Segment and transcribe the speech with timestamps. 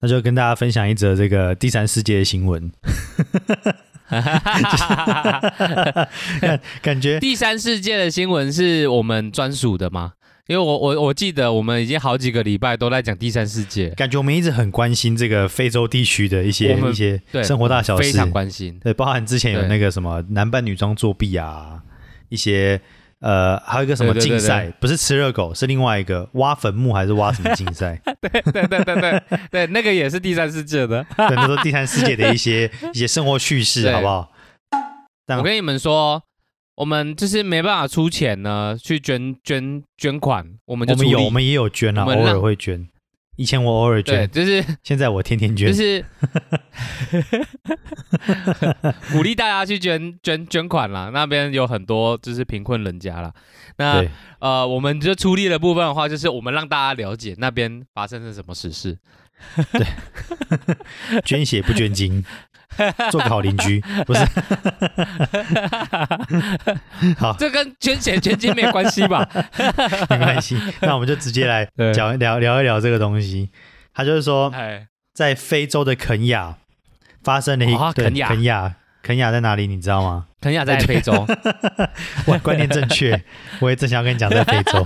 [0.00, 2.70] 那就跟大家分享一则这个第三世界的新闻。
[6.40, 10.14] 感感觉第三世界的新闻是我们专属的吗？
[10.48, 18.76] 因为我我我记得我们已经好几个礼拜都在讲第三世界，感觉我们一直很关心这个非洲地区的一些一些对生活大小事，非常关心。
[18.82, 21.82] 对，包含之前有对那个什么男扮女装作弊啊，
[22.30, 22.80] 一些
[23.20, 28.00] 呃，还有一个什么对对对竞赛，不是吃热狗，是另外一个挖坟墓还是挖什么竞赛？
[28.20, 31.04] 对对对对对对，那个也是第三世界的。
[31.16, 34.32] 对，那都第三世界的一些 一些生活趣事，好不好？
[35.26, 36.22] 但我跟你们说，
[36.76, 42.88] 我们就是没办法出钱呢，去捐捐捐款，我们就我们有，我们也有捐啊，偶尔会捐。
[43.40, 45.68] 以前我偶尔对，捐，就是现在我天天捐。
[45.68, 46.04] 就是
[49.12, 51.08] 鼓励大家去捐捐捐款啦。
[51.10, 53.32] 那边有很多就是贫困人家啦。
[53.78, 58.98] 那对，呃，我们就出力的部分的话，就是我们让大家了解那边发生了什么实事。
[59.72, 59.86] 对
[61.24, 62.22] 捐血不捐精，
[63.10, 64.20] 做个好邻居， 不是？
[67.18, 69.28] 好，这跟捐血捐金没有关系吧？
[70.08, 70.58] 没关系。
[70.80, 73.50] 那我们就直接来对讲聊聊一聊这个东西。
[73.92, 76.56] 他就是说，哎，在非洲的肯亚
[77.22, 79.66] 发生了一肯亚肯亚，肯亚在哪里？
[79.66, 80.26] 你知道吗？
[80.40, 81.26] 肯亚在非洲，
[82.26, 83.22] 我观念正确，
[83.60, 84.82] 我也正想要跟你讲，在非洲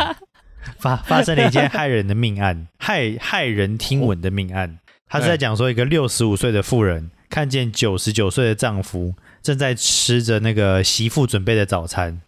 [0.78, 4.78] 发发生了一件骇人的命案，骇骇人听闻的命案。
[5.06, 12.20] 他是在讲说，一个六十五岁的妇人看见九十九岁的丈夫正在吃着那个媳妇准备的早餐，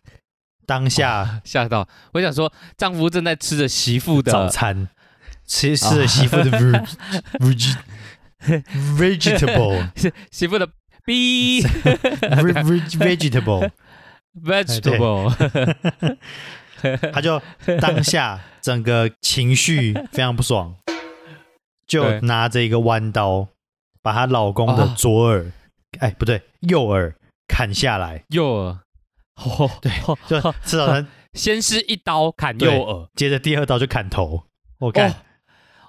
[0.67, 1.87] 当下吓到。
[2.15, 4.89] 我想说，丈夫正在吃着媳妇的早餐
[5.47, 6.85] 吃吃着媳妇的 veg
[7.39, 7.77] veg
[9.21, 9.89] vegetable
[10.33, 10.69] 媳妇的
[11.05, 15.33] B veg vegetable，vegetable，
[17.13, 17.41] 他就
[17.81, 20.75] 当下整个情绪非常不爽，
[21.87, 23.47] 就拿着一个弯刀
[24.07, 24.95] 把她老公的啊。
[24.97, 25.51] 左耳，
[25.99, 27.13] 哎不对，右耳
[27.49, 28.79] 砍下来，右耳，
[29.35, 29.91] 哦，对
[30.29, 34.45] 就吃早餐， 先是一刀砍对右耳，接着第二刀就砍头。
[34.79, 35.13] 我干，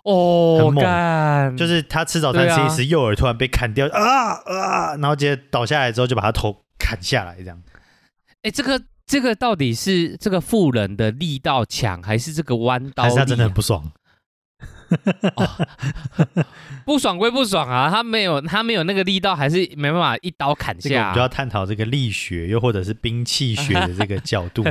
[0.04, 0.84] 哦，很猛。
[0.84, 7.62] 干，就是他吃早餐吃一时，右耳突然被砍掉啊啊，然后接着倒下来之后就把他头砍下来，这样。
[8.42, 13.04] 哎，这个这个到底是这个妇人的力道强，还是这个弯刀？
[13.04, 13.92] 还是他真的很不爽？
[16.86, 21.22] 不爽归不爽啊，他没有他没有那个力道，还是没办法一刀砍下啊这个我们就。
[21.22, 24.64] 要探讨这个力学，又或者是兵器学的 这个角度。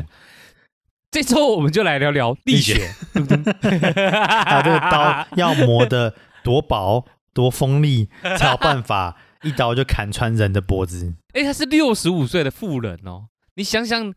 [1.11, 2.91] 这周我们就来聊聊力力学，
[3.63, 11.15] 还有这个刀要磨的多薄、多锋利，才有办法一刀就砍穿人的脖子。
[11.33, 14.13] 哎，他是六十五岁的妇人哦，你想想，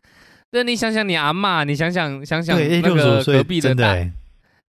[0.50, 4.12] 那你想想你阿嬷，你想想想想，那六十五岁个隔壁的欸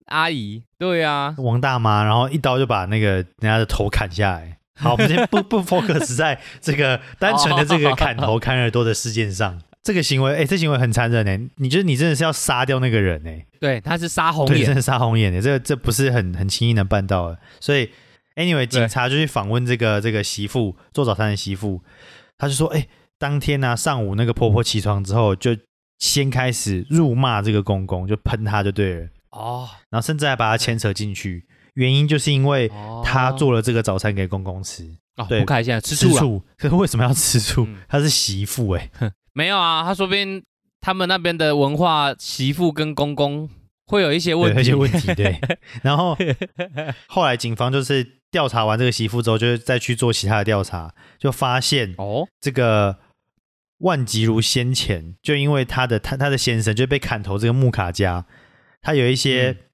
[0.07, 4.59] 阿姨，对啊，王大妈，然后一刀就把那个人家的头砍下来。
[4.77, 9.61] 好，我们先不不 focus 在这个 单纯的这个砍头砍耳朵的事件上。
[9.83, 11.39] 这个行为，哎，这行为很残忍哎！
[11.57, 13.45] 你觉得你真的是要杀掉那个人哎？
[13.61, 17.39] 对，他是杀红对，真眼，的杀红眼的，这个这不是很很轻易能办到的。
[17.61, 17.91] 所以
[18.37, 21.83] ，anyway，警察就去访问这个这个媳妇做早餐的媳妇，
[22.39, 22.87] 他就说，哎、
[23.19, 25.55] 当天呢、上午那个婆婆起床之后，就
[25.99, 33.03] 先开始辱骂这个公公，就喷他就对了，哦，然后甚至还把他牵扯进去，原因就是因为哦。
[33.05, 34.83] 他做了这个早餐给公公吃，
[35.29, 37.65] 对哦不开心啊，吃醋了，醋，可是为什么要吃醋？
[37.67, 37.77] 嗯。
[37.89, 38.91] 他是媳妇哎、
[39.33, 40.43] 没有啊，他说不定
[40.81, 43.49] 他们那边的文化，媳妇跟公公
[43.87, 45.39] 会有一些问对，题，有一些问题，对。
[45.83, 46.17] 然后
[47.07, 52.99] 后来警方就是调查完这个媳妇之后，就是再去做其他的调查，就发现哦，这个
[53.79, 58.25] 万吉如先前就因为他的他他的先生就被砍头这个木卡家，
[58.85, 59.65] 他有一些嗯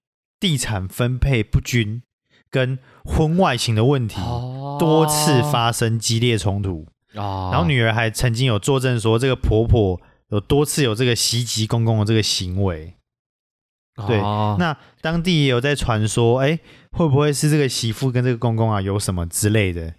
[0.40, 2.02] 地产分配不均
[2.48, 6.86] 跟婚外情的问题，哦多次发生激烈冲突。
[7.14, 12.94] 哦，然后女儿还曾经有作证说，这个婆婆有多次有这个袭击公公的这个行为。
[14.06, 16.58] 对哦那当地也有在传说，哎，
[16.92, 19.92] 会不会是这个媳妇跟这个公公啊有什么之类的，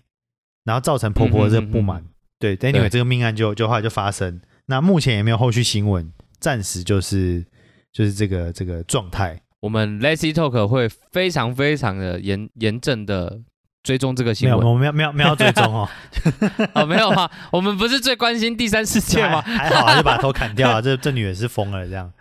[0.63, 2.01] 然后造成婆婆的这个不满？
[2.01, 2.07] 嗯
[2.41, 4.41] 对，anyway 这个命案就就后来就发生。
[4.65, 7.45] 那目前也没有后续新闻，暂时就是
[7.91, 9.39] 就是这个这个状态。
[9.59, 13.39] 我们 Lazy Talk 会非常非常的严严正的
[13.83, 14.67] 追踪这个新闻。
[14.67, 15.89] 我们要没有没有追踪哦，
[16.73, 19.41] 哦，没有啊，我们不是最关心第三世界吗？
[19.45, 20.81] 还还好啊，就把头砍掉啊。
[20.81, 22.11] 这这女人是疯了，这样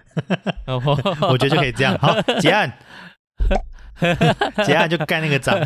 [0.66, 0.80] 哦
[1.30, 1.96] 我觉得就可以这样。
[1.98, 2.72] 好，结案，
[4.66, 5.58] 结案就盖那个章。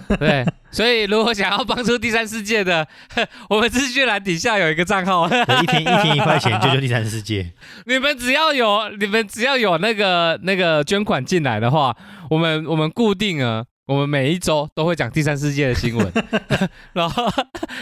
[0.18, 2.86] 对，所以如果想要帮助第三世界的，
[3.50, 7.52] 我们资讯栏底下有一个账号，对一天一天一块钱救救第三世界。
[7.86, 11.96] 你们只要有你们只要有那个那个捐款进来的话，
[12.30, 16.12] 我们我们固定啊我们每一周都会讲第三世界的新闻，
[16.92, 17.24] 然后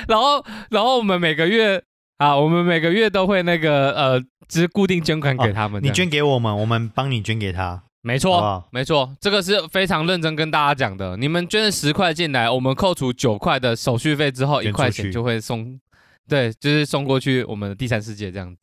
[0.06, 1.82] 然后然后我们每个月
[2.18, 5.94] 啊，我们每个月都会那个呃，就是固定捐款给他们这你。
[5.94, 8.68] 捐给我们，我们帮你捐给他，没错，好不好？
[8.70, 11.16] 没错，这个是非常认真跟大家讲的。
[11.16, 15.80] 你们捐十块进来，我们扣除九块的手续费之后，一捐出去块钱就会送，
[16.28, 18.60] 对，就是送过去我们的第三世界这样子。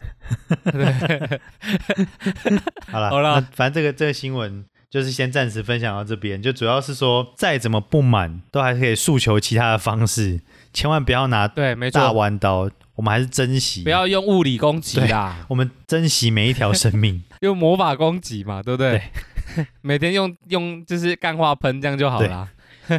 [0.72, 1.40] 对，
[2.92, 10.40] 好了，好啦那反正这个这个新闻就是先暂时分享到这边，就主要是说再怎么不满，都还是可以诉求其他的方式，
[10.72, 17.24] 千万不要拿对，没大错，弯刀，我们还是珍惜，不要用物理攻击啦，我们珍惜每一条生命。
[17.42, 19.02] 用魔法攻击嘛，对不对？
[19.82, 22.48] 每天用用就是干化喷这样就好啦。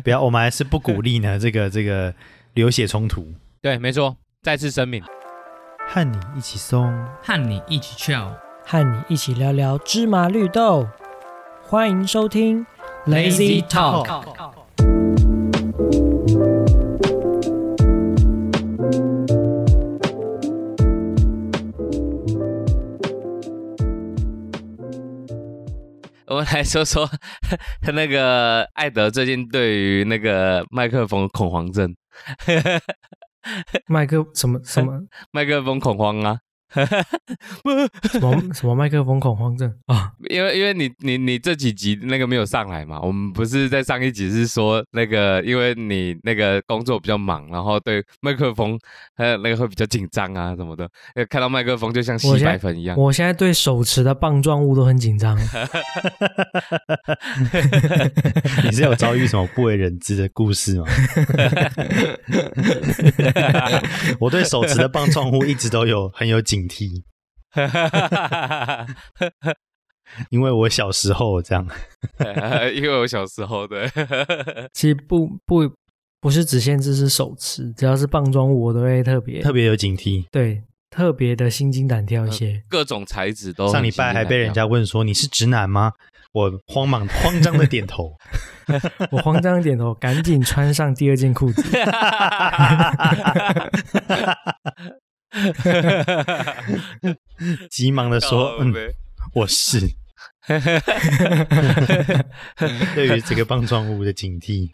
[0.05, 2.15] 不要，我们还是不鼓励呢 这个这个
[2.55, 3.27] 流血冲突，
[3.61, 5.03] 对，没错，再次声明，
[5.89, 6.93] 和你一起松。
[7.23, 8.33] 和你一起 chill。
[8.65, 10.89] 和你一起聊聊芝麻绿豆。
[11.63, 12.65] 欢迎收听
[13.07, 14.62] Lazy Talk。
[26.33, 27.07] 我们来说说
[27.93, 31.95] 那个艾德最近对于那个麦克风恐慌症，
[33.87, 34.99] 麦克什么什么？
[35.31, 36.39] 麦克风恐慌啊，
[38.13, 40.13] 什么 什么麦克风恐慌症啊？
[40.31, 48.79] 因为因为你你你这几集那个没有上来嘛，我们不是在上一集是说那个，因为你那个工作比较忙，然后对麦克风
[49.15, 52.97] 还有那个会比较紧张啊什么的，呃看到麦克风就像吸白粉一样。
[52.97, 55.39] 我现在对手持的棒状物都很紧张。
[58.65, 60.87] 你是有遭遇什么不为人知的故事吗？
[64.19, 67.03] 我对手持的棒状物一直都有很有警惕，
[70.31, 71.67] 因为我小时候这样，
[72.75, 73.89] 因为我小时候对，
[74.75, 75.71] 其实不不
[76.21, 80.25] 不是只限制是手持，只要是棒状物，我都会特别特别有警惕。
[80.31, 82.63] 对特别的心惊胆跳一些。
[82.69, 85.93] 各种材质都很上礼拜还被人家问说你是直男吗？
[86.33, 88.15] 我慌忙慌张的点头，
[89.11, 91.63] 我慌张的点头，赶紧穿上第二件裤子。
[97.71, 98.75] 急忙的说：“嗯，
[99.35, 99.81] 我是。
[102.97, 104.69] ”对于这个棒状物的警惕，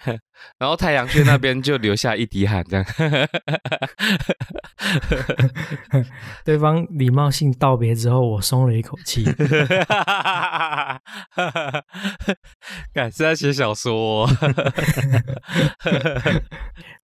[0.58, 2.86] 然后太阳穴那边就留下一滴汗，这样。
[6.42, 9.24] 对方礼貌性道别之后，我松了一口气。
[12.94, 14.30] 感是在写小说、哦，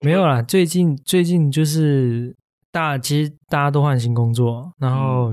[0.00, 2.35] 没有啦，最近最近就是
[2.75, 5.32] 大，其实大家都换新工作，然后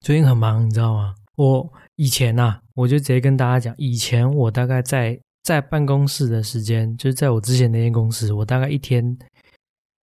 [0.00, 1.14] 最近很忙，你知道吗？
[1.36, 9.16] 我以前呐、我就直接跟大家讲，以前我大概在在办公室的时间，就是在我之前那间公司，我大概一天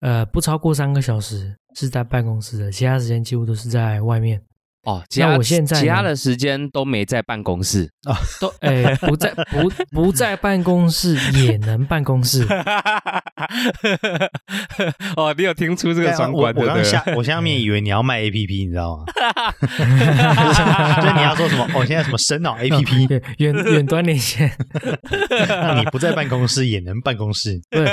[0.02, 4.40] 呃不超过三个小时是在办公室的，其他时间几乎都是在外面。
[4.84, 7.90] 哦，其他那我现在其他的时间都没在办公室，
[8.42, 12.46] 都诶、不在 不不在办公室也能办公室，
[15.16, 16.62] 哦，你有听出这个双我关的？
[16.62, 19.06] 我刚对下我下面以为你要卖 A P P，你知道吗？
[21.02, 21.64] 就是你要说什么？
[21.74, 24.52] 哦，现在什么深脑 A P P，对远远端连线。
[25.48, 27.62] 那你不在办公室也能办公室。
[27.70, 27.86] 对，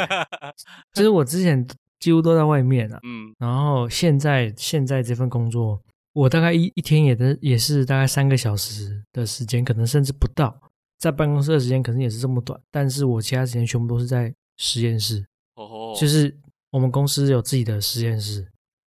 [0.93, 1.64] 就是我之前
[2.00, 5.81] 几乎都在外面啊，嗯，然后现在现在这份工作，
[6.12, 10.61] 我大概一一天也的也是大概三个小时的时间，可能甚至不到，
[10.99, 15.25] 在办公室的时间可能也是这么短，但是我其他时间全部都是在实验室，
[15.55, 16.37] 哦，就是
[16.71, 18.47] 我们公司有自己的实验室，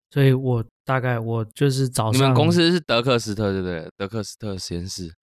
[0.10, 3.88] 所以我大概我就是早上你们公司是德克斯特对不对？
[3.98, 5.13] 德克斯特实验室，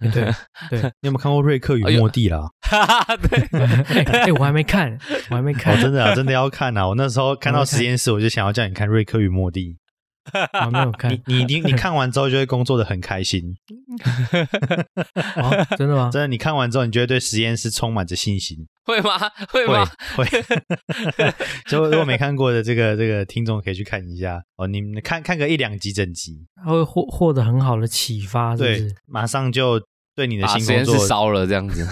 [0.00, 0.10] 对
[0.68, 2.48] 对，你有没有看过《瑞克与莫蒂》啦？
[2.68, 4.98] 哈哈，对，哎、哎我还没看，
[5.30, 6.88] 我还没看，哦，真的啊，真的要看啊！
[6.88, 9.78] 我那时候看到实验室，我就想要叫你看《瑞克与莫蒂
[10.32, 10.92] 我还没有》。
[10.98, 13.56] 看你，你你你 看完之后就会工作的很开心，
[15.36, 16.10] 哦，真的吗？
[16.12, 18.66] 真的，你看完之后，你就会对实验室充满着信心。
[18.84, 19.18] 会吗？
[19.50, 19.84] 会会吗？
[20.16, 20.24] 会，
[21.68, 24.66] 就如果没看过的这个这个听众可以去看一下哦。
[24.66, 29.80] 你们看看个一两集整集，他会获获得很好的启发，是不马上就
[30.14, 31.84] 对你的新工作实验室，烧了这样子，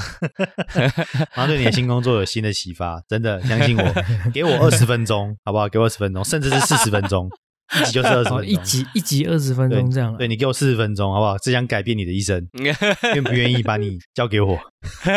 [1.35, 3.03] 马上对你的新工作有新的启发。
[3.09, 3.95] 真的，相信我，
[4.33, 5.69] 给我二十分钟，好不好？
[5.69, 7.29] 给我二十分钟，甚至是四十分钟，
[7.73, 8.47] 一集就是二十哦，分钟。
[8.47, 10.19] 一集一集二十分钟这样了。
[10.19, 11.39] 对你给我四十分钟，好不好？
[11.39, 12.47] 只想改变你的一生，
[13.15, 14.59] 愿不愿意把你交给我，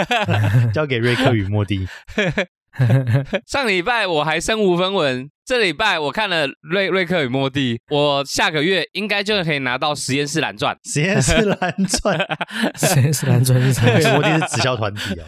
[0.74, 1.88] 交给瑞克与莫蒂？
[3.48, 10.77] 上礼拜我还身无分文，这礼拜我看了瑞瑞克与莫蒂，我下个月应该就可以拿到实验室蓝钻。
[10.84, 12.20] 实验室蓝钻，
[12.75, 13.82] 实验室蓝钻是啥？
[13.84, 15.25] 对，摩的是直销团体啊。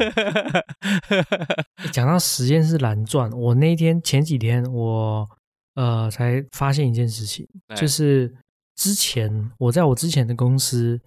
[1.92, 5.28] 讲到实验室蓝钻，我那一天前几天我
[5.76, 8.34] 呃才发现一件事情，哎就是
[8.76, 11.00] 之前我在我之前的公司，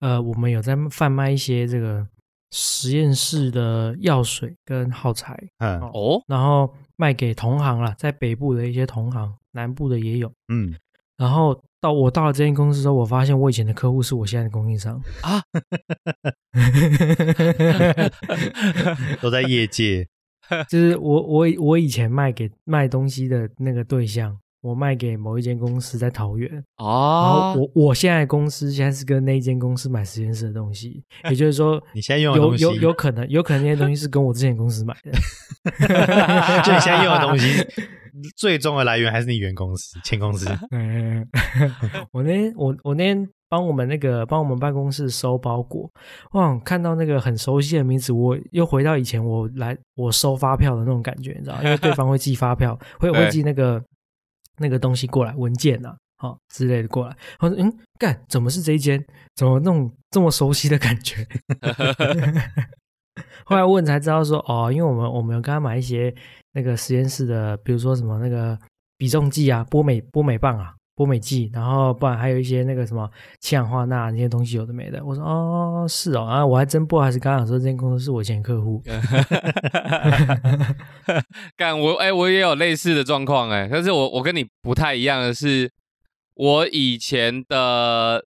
[0.00, 2.06] 呃，我们有在贩卖一些这个
[2.50, 10.30] 实验室的药水跟耗材，嗯哦，然后卖给同行了，在北部的一些同行，南部的也有。
[10.48, 10.74] 嗯，
[11.16, 15.42] 然后到我到了这间公司之后，我发现我以前的客户是我现在的供应商啊，
[19.20, 20.06] 都在业界。
[20.68, 35.12] 就是我我我以前卖给卖东西的那个对象，我卖给某一间公司在桃园，然哦后，我我现在公司现在是跟那一间公司买实验室的东西，也就是说 你现在用的有东西，有有可能有可能那些东西是跟我之前公司买的，
[36.64, 37.66] 就你现在用的东西，
[38.36, 40.48] 最终的来源还是你原公司、前公司。
[40.70, 41.26] 嗯，
[42.12, 45.88] 我那天我我那天帮我们那个帮我们办公室收包裹，
[46.32, 53.80] 哇，看到那个很熟悉的名字，我又回到以前我来我收发票的那种感觉，你知道， 因为对方会寄发票，会对会寄那个
[54.58, 57.16] 那个东西过来，文件呐、啊，好、之类的过来。
[57.38, 59.00] 我说，嗯，干，怎么是这一间？
[59.36, 61.24] 怎么那种这么熟悉的感觉？
[63.46, 66.12] 后来问才知道说，哦，因为我们我们有跟他买一些
[66.54, 68.58] 那个实验室的，比如说什么那个
[68.98, 73.10] 比重计啊、波美波美棒啊、波美计，然后不然还有一些那个什么
[73.40, 75.04] 氢氧化钠那些东西有的没的。
[75.04, 78.82] 我说哦，是哦，啊，我还真不好意思，刚刚讲说这间公司是我以前客户，
[81.56, 85.70] 干我哎、我也有类似的状况哎，但是我我跟你不太一样的是，
[86.34, 88.24] 我以前的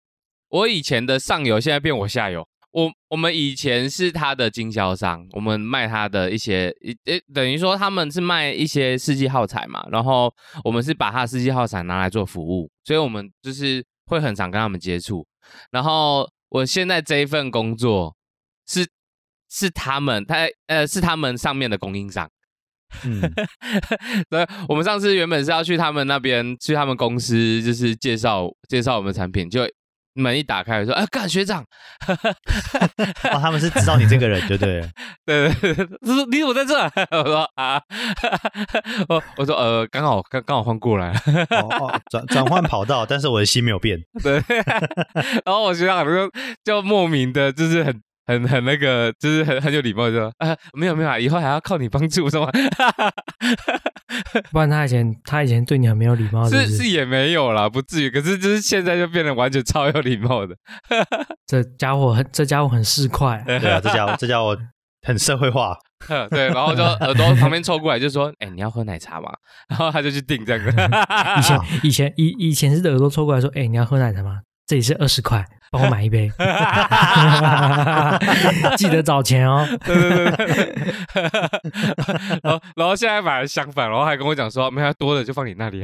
[0.51, 2.47] 我以前的上游现在变我下游。
[2.79, 6.73] 我我们以前是他的经销商，我们卖他的一些，
[7.07, 10.33] 诶，等于说他们是卖一些世纪耗材嘛，然后
[10.63, 15.27] 我们是把他的世纪耗材拿来做服务，所以我们就是会很常跟他们接触。
[15.73, 18.15] 然后我现在这一份工作
[18.69, 18.87] 是
[19.51, 22.31] 是他们，他呃是他们上面的供应商。
[23.05, 23.21] 嗯，
[24.31, 29.69] 对，我们上次原本是要去他们那边，去他们公司，就是介绍介绍我们产品，就
[30.21, 31.65] 门一打开说：“啊，干学长，
[33.33, 34.83] 哦，他们是知道你这个人，对不 对？
[35.25, 36.75] 对对对，他说你怎么在这？”
[37.19, 37.81] 我说：“啊，
[39.09, 41.21] 我我说呃，刚好刚刚好换过来了。
[41.51, 44.43] 哦哦，转转换跑道，但是我的心没有变。”对，
[45.45, 46.31] 然后我学长就
[46.65, 48.03] 就莫名的，就是很。
[48.29, 52.51] 很很那个，就是很很有礼貌，就说啊，没有没有啊，以后还要靠你帮助，是吗？
[54.53, 56.67] 不然他以前他以前对你很没有礼貌，是是？
[56.67, 58.11] 是是也没有啦，不至于。
[58.11, 60.55] 可是就是现在就变得完全超有礼貌的。
[61.47, 64.57] 这家伙很这家伙很市侩， 对啊，这家伙这家伙
[65.07, 65.77] 很社会化。
[66.31, 69.33] 对，然后就耳朵旁边凑过来就说：“哎、你要喝奶茶吗？”
[69.69, 70.71] 然后他就去订这样子。
[70.71, 74.39] 以前以前以以前是耳朵凑过来说，哎、你要喝奶茶吗？
[74.69, 76.31] 这里是二十块，帮我买一杯，
[78.77, 79.67] 记得找钱哦。
[79.83, 80.85] 对对对对，
[82.45, 85.83] 然后然后现在反而相反，然后还跟我讲说：“没有多的就放你那里。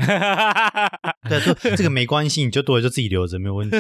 [1.30, 3.78] 对，说这个没关系，你就多了就自己留着，没有问题。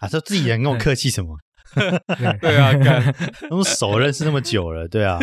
[0.00, 1.38] 啊，说自己人跟我客气什么？
[1.76, 3.14] 对”对啊，干，
[3.50, 5.16] 用手认识那么久了，对啊，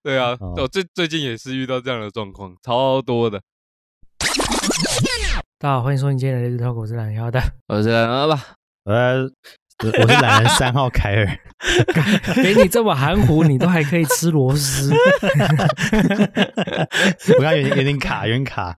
[0.00, 3.42] 对啊，哦我最最近也是遇到这样的状况，超多的。
[5.58, 8.38] 大家好，欢迎收听今天的《日头狗是懒腰的，我是懒人吧，
[8.84, 11.26] 呃，我我是懒人三号凯尔，
[12.44, 14.92] 给你这么含糊，你都还可以吃螺丝。
[17.38, 18.76] 我刚刚有点有点卡，有点卡。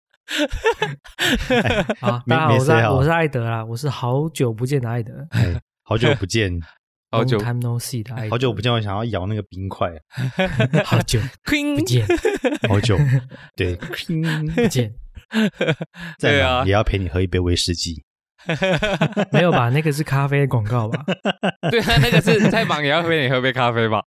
[2.00, 6.60] 好，没大家好，我是我是艾德啦，我是好久不见的艾德，哎，好久不见，
[7.10, 9.90] 好久 time no see 的艾德，好久不见，我想要咬那个冰块，
[10.84, 12.06] 好久 不 Queen 见
[12.68, 12.98] 好久，
[13.56, 13.86] 对，不
[14.68, 14.92] 见，
[16.18, 18.04] 再对啊也要陪你喝一杯威士忌。
[19.32, 19.68] 没有吧？
[19.70, 21.04] 那个是咖啡的广告吧？
[21.70, 24.02] 对啊，那个是再忙也要陪你喝杯咖啡吧？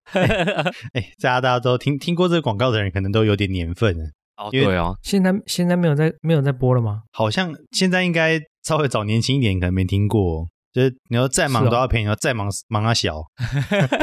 [0.94, 4.04] 哎，大家大家都听听过这个广告的人，可能都有点年份了。
[4.36, 7.02] 哦，对哦，现在现在没有在没有在播了吗？
[7.12, 10.48] 好像现在应该稍微早年轻一点，可能没听过。
[10.72, 13.20] 就是你要再忙都要陪你，要再忙忙啊小，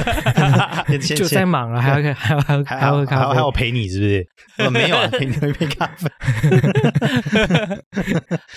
[1.16, 4.28] 就再忙了，还要还要还要还还要还要还要陪你，是不是？
[4.66, 6.10] 我没有啊， 陪你喝一杯咖啡。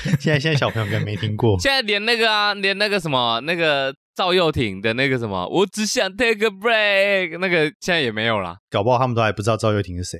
[0.19, 8.57] 现在现在小朋友可能没听过，现在连那个啊，连那个什么那个赵又廷的那个什么，我只想 take a break，那个现在也没有啦。
[8.71, 10.19] 搞不好他们都还不知道赵又廷是谁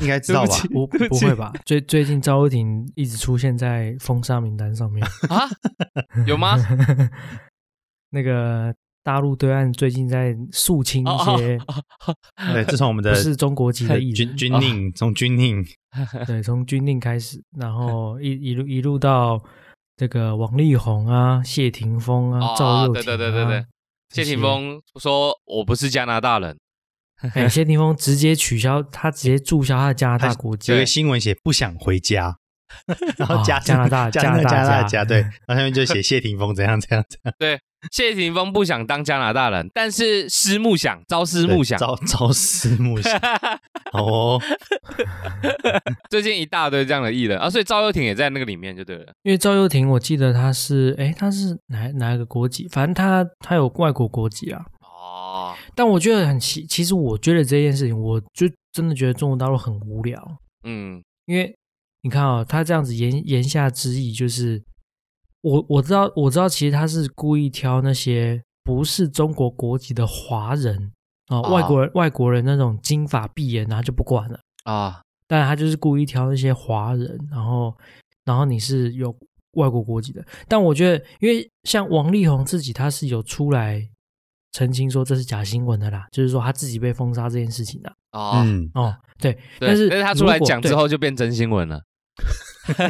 [0.00, 0.56] 应该知道吧？
[0.72, 1.52] 不不不会吧？
[1.64, 5.48] 最最近赵又廷一直出现在封杀名单上面，啊？
[6.26, 6.56] 有吗？
[8.10, 11.58] 那个大陆对岸最近在肃清一些
[12.52, 15.64] 对，自从我们的不是中国籍的艺军人，军令，从军令
[16.26, 19.42] 对，从军令开始，然后一一路一路到
[19.96, 23.66] 这个王力宏啊、谢霆锋啊、赵哦，又廷、啊，对对对对对，
[24.10, 26.56] 谢霆，锋说我不是加拿大人，
[27.34, 32.36] 哎，谢霆锋直接取消，他直接注销他的加拿大国籍有一，个新闻写不想回家，
[33.16, 37.18] 然后加哦加拿大加加拿大 加拿大加加对，然后下面就写谢霆锋怎样怎样怎
[37.48, 37.58] 样，
[37.92, 41.78] 谢霆锋不想当加拿大人，但是思慕想，朝思暮想。
[41.78, 43.18] 朝朝思暮想
[43.92, 44.40] 哦，
[46.10, 49.12] 最近一大堆这样的艺人啊，所以赵又廷也在那个里面就对了。
[49.22, 52.66] 因为赵又廷，我记得他是，哎，他是哪哪一个国籍？
[52.70, 54.64] 反正他他有外国国籍啊。
[55.34, 61.52] 哦，但我觉得很奇，其实我觉得这件事情，我就真的觉得中国大陆很无聊，嗯，因为
[62.02, 64.62] 你看啊、他这样子言言下之意就是，
[65.40, 70.92] 我我知道我知道，其实他是故意挑那些不是中国国籍的华人
[71.26, 74.38] 啊、哦外国人外国人那种金发碧眼，然后就不管了。
[74.64, 77.76] 啊，但他就是故意挑那些华人，然后
[78.24, 79.12] 然后你是有
[79.54, 80.24] 外国国籍的。
[80.46, 83.88] 但我觉得，因为像王力宏自己，他是有出来
[84.54, 87.92] 澄清说这是假新闻的啦，就是说他自己被封杀这件事情的。
[88.12, 91.82] 哦，嗯，哦，对，对但是但是他出来讲之对后就变真新闻了。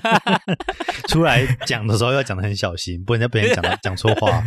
[1.09, 4.31] 出来讲的时候要讲的很小心，不能在别人讲到 讲错话。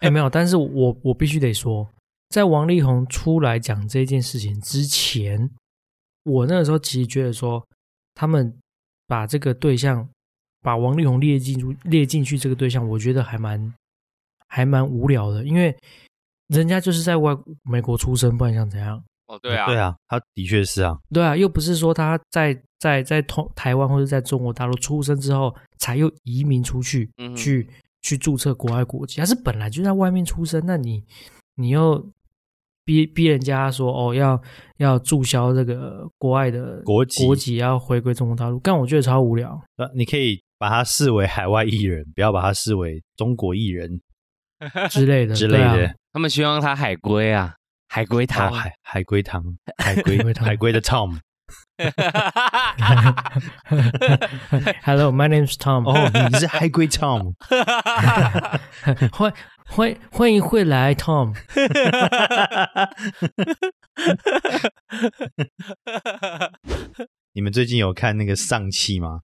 [0.00, 1.86] 哎，没有，但是我我必须得说，
[2.30, 5.50] 在王力宏出来讲这件事情之前，
[6.24, 7.62] 我那个时候其实觉得说，
[8.14, 8.56] 他们
[9.06, 10.08] 把这个对象，
[10.62, 13.74] 把王力宏列进入列进去这个对象，我觉得还蛮
[14.54, 15.76] 还蛮无聊的，因为
[16.46, 19.02] 人家就是在外美国出生，不然想怎样？
[19.26, 27.68] 哦，对啊，对啊，他的确是啊，对啊，又不是说他在在在同台湾或者在中国大陆出生之后才又移民出去，嗯去
[28.02, 31.02] 去注册国外国籍，他是本来就在外面出生，那你
[31.56, 32.08] 你又
[32.84, 34.40] 逼逼人家说哦要
[34.76, 39.60] 要注销这个国外的国籍国籍要回归中国大陆，但我觉得超无聊。
[39.78, 44.00] 呃你可以把他视为海外艺人，不要把他视为中国艺人
[44.90, 45.94] 之类的之类的。
[46.12, 47.54] 他们希望他海归啊，
[47.88, 48.52] 海龟啊，汤。
[48.52, 49.42] 海 海龟汤，
[49.78, 51.18] 海龟海龟汤海龟的 Tom。
[54.84, 55.84] Hello, my name is Tom。
[55.86, 57.34] 哦，你是海龟 Tom。
[59.12, 59.32] 欢
[59.66, 61.34] 欢欢迎会来 Tom。
[67.32, 69.22] 你们最近有看那个上气吗？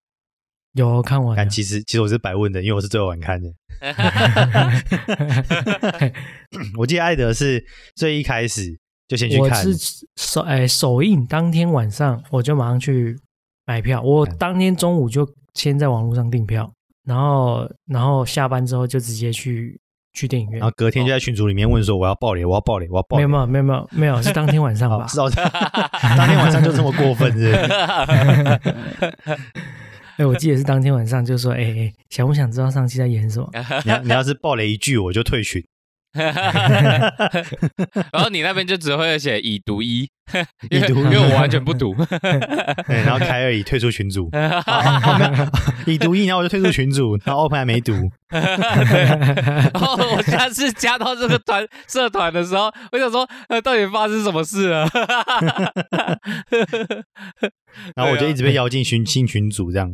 [0.74, 3.48] 有看完但，其实其实我是白问的，因为我是最后晚看的。
[6.78, 7.64] 我记得艾德是
[7.96, 8.78] 最一开始
[9.08, 9.76] 就先去看，我是
[10.16, 13.18] 首哎首映当天晚上我就马上去
[13.66, 16.70] 买票，我当天中午就先在网络上订票，
[17.04, 19.80] 然后然后下班之后就直接去
[20.12, 20.74] 去电影院然后。
[20.76, 23.26] 隔天就在群组里面问说我要爆雷，我要爆雷，我要爆雷。
[23.26, 25.08] 没有没有没有没有是当天晚上吧哦，？
[25.08, 25.30] 是哦，
[26.16, 27.52] 当天晚上就这么过分，是？
[30.20, 33.48] 哎，我记得是当天晚上就说哎哎，想不想知道上期在演什么？
[33.84, 35.64] 你要你要是爆雷一句，我就退群。
[38.12, 40.10] 然后你那边就只会写已读一，
[40.70, 41.00] 因为已读。
[41.00, 41.94] 因为我完全不读。
[42.86, 44.30] 对，然后凯尔已退出群组，
[45.86, 47.92] 已读一，然后我就退出群组，然后 open 还没读，
[48.30, 54.88] 然后我下次加到这个团社团的时候，我想说，呃，到底发生什么事了？
[57.94, 59.90] 然后我就一直被邀进群新群组，这样。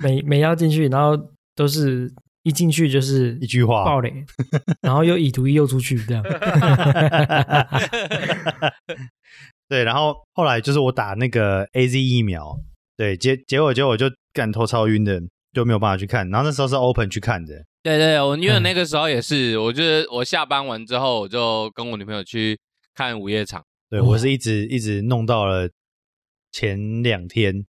[0.00, 1.16] 每每邀进去，然后
[1.54, 2.10] 都是
[2.42, 4.24] 一进去就是一句话暴雷，
[4.80, 6.22] 然后又以图一又出去这样。
[9.68, 12.58] 对，然后后来就是我打那个 A Z 疫苗，
[12.96, 15.20] 对，结结果结果我就干头超晕的，
[15.52, 16.28] 就没有办法去看。
[16.28, 22.58] 然后那时候是 Open 去看的，对对，我因为那个时候也是，我就是我下班完之后，我就跟我女朋友去
[22.94, 23.62] 看午夜场。
[23.88, 25.68] 对、哦我是一直一直弄到了
[26.52, 27.64] 前两天，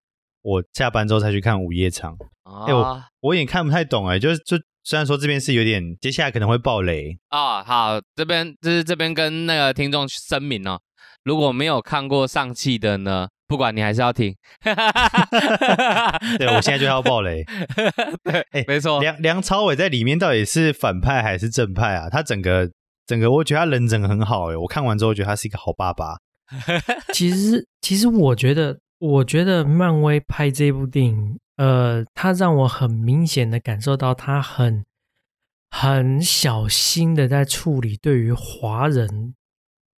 [0.46, 2.16] 我下班之后才去看午夜场。
[2.44, 10.80] 啊、哎我我有点看不太懂哎，就是就虽然说这边是有点，接下来可能会爆雷，啊，好，这边就是这边跟那个听众声明哦，
[11.24, 14.32] 如果没有看过上汽的呢，不管你还是要听。
[16.38, 17.44] 对我现在就要爆雷。
[18.22, 22.09] 对，哎没错，梁梁朝伟在里面到底是反派还是正派啊？
[22.09, 22.70] 他整个
[23.09, 26.14] 整个，我觉得他人整个很好哎，我看完之后觉得他是一个好爸爸。
[27.12, 34.85] 其实，其实我觉得，我觉得漫威拍这部电影，呃，它让我很明显的感受到他很
[35.70, 39.35] 很小心的在处理对于华人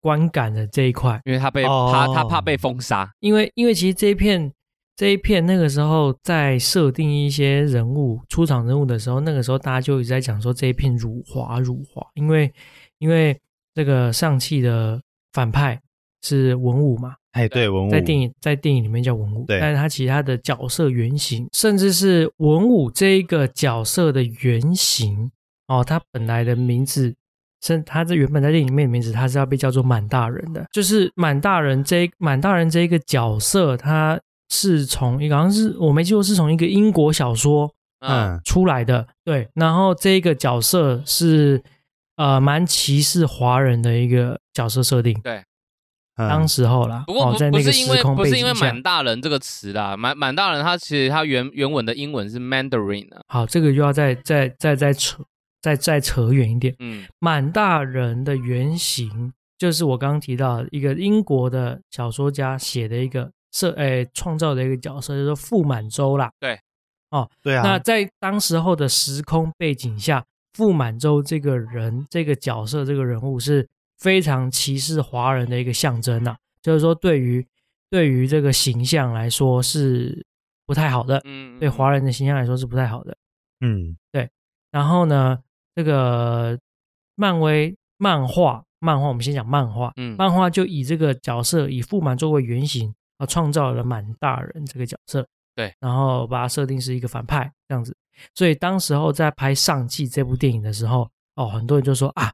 [0.00, 3.08] 观感的这一块，因为他被、哦他他怕被封杀。
[3.20, 4.52] 因为因为其实这一片
[4.96, 12.52] 这一片那个时候在设定一些人物出场人物的时候，那个时候大家就一直在讲说这一片辱华辱华，因为
[12.98, 13.38] 因为
[13.74, 15.00] 这个上汽的
[15.32, 15.80] 反派
[16.22, 17.90] 是文武嘛，哎，对，文武。
[17.90, 19.60] 在电影在电影里面叫文武，对。
[19.60, 25.30] 但是他其他的角色原型，甚至是文武这一个角色的原型
[25.68, 27.14] 哦，他本来的名字，
[27.62, 41.62] 甚他这原本在电影里面的名字，他是要被叫做满大人的，就是满大人这满大人这一个角色，他是从一个好像是我没记错，是从一个英国小说嗯，嗯，出来的，对，然后这一个角色是
[42.16, 45.20] 呃蛮歧视华人的一个角色设定，
[46.18, 55.22] 嗯当时候啦，不过不哦在那个不是因为不是因为满大人这个词啦，满满大人他其实他原原文的英文是 Mandarin 啊，好，这个就要再再再再扯
[55.62, 56.74] 再再扯远一点。
[56.80, 66.30] 嗯满大人的原型就是我刚刚提到一个英国的小说家写的一个设诶创造的一个角色，叫做傅满洲啦。
[66.38, 66.58] 对。
[67.10, 73.66] 哦对啊，那在当时候的时空背景下，傅满洲这个人这个角色这个人物是
[73.98, 77.46] 非常歧视华人的一个象征呐、就是说对于
[77.90, 80.24] 对于这个形象来说是
[80.66, 83.16] 不太好的，嗯，对华人的形象来说是不太好的。
[83.60, 84.28] 嗯，对
[84.70, 85.38] 然后呢，
[85.74, 86.58] 这个
[87.16, 97.96] 漫威漫画，漫画我们先讲漫画，嗯漫画就以这个角色以富满作为原型啊，创造了满大人这个角色，对，然后把它设定是一个反派这样子。
[98.34, 102.30] 所以当时候在拍《上季》这部电影的时候，哦，很多人就说啊，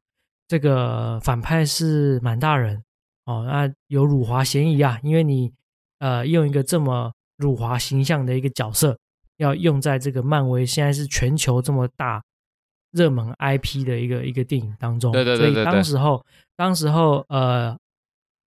[0.47, 2.83] 这个反派是满大人
[3.25, 5.53] 哦，那有辱华嫌疑啊，因为你
[5.99, 8.99] 呃用一个这么辱华形象的一个角色，
[9.39, 12.23] 要用在这个漫威现在是全球这么大
[12.93, 16.25] 热门 IP 的一个一个电影当中，所以对对对对对当时候
[16.57, 17.77] 当时候呃，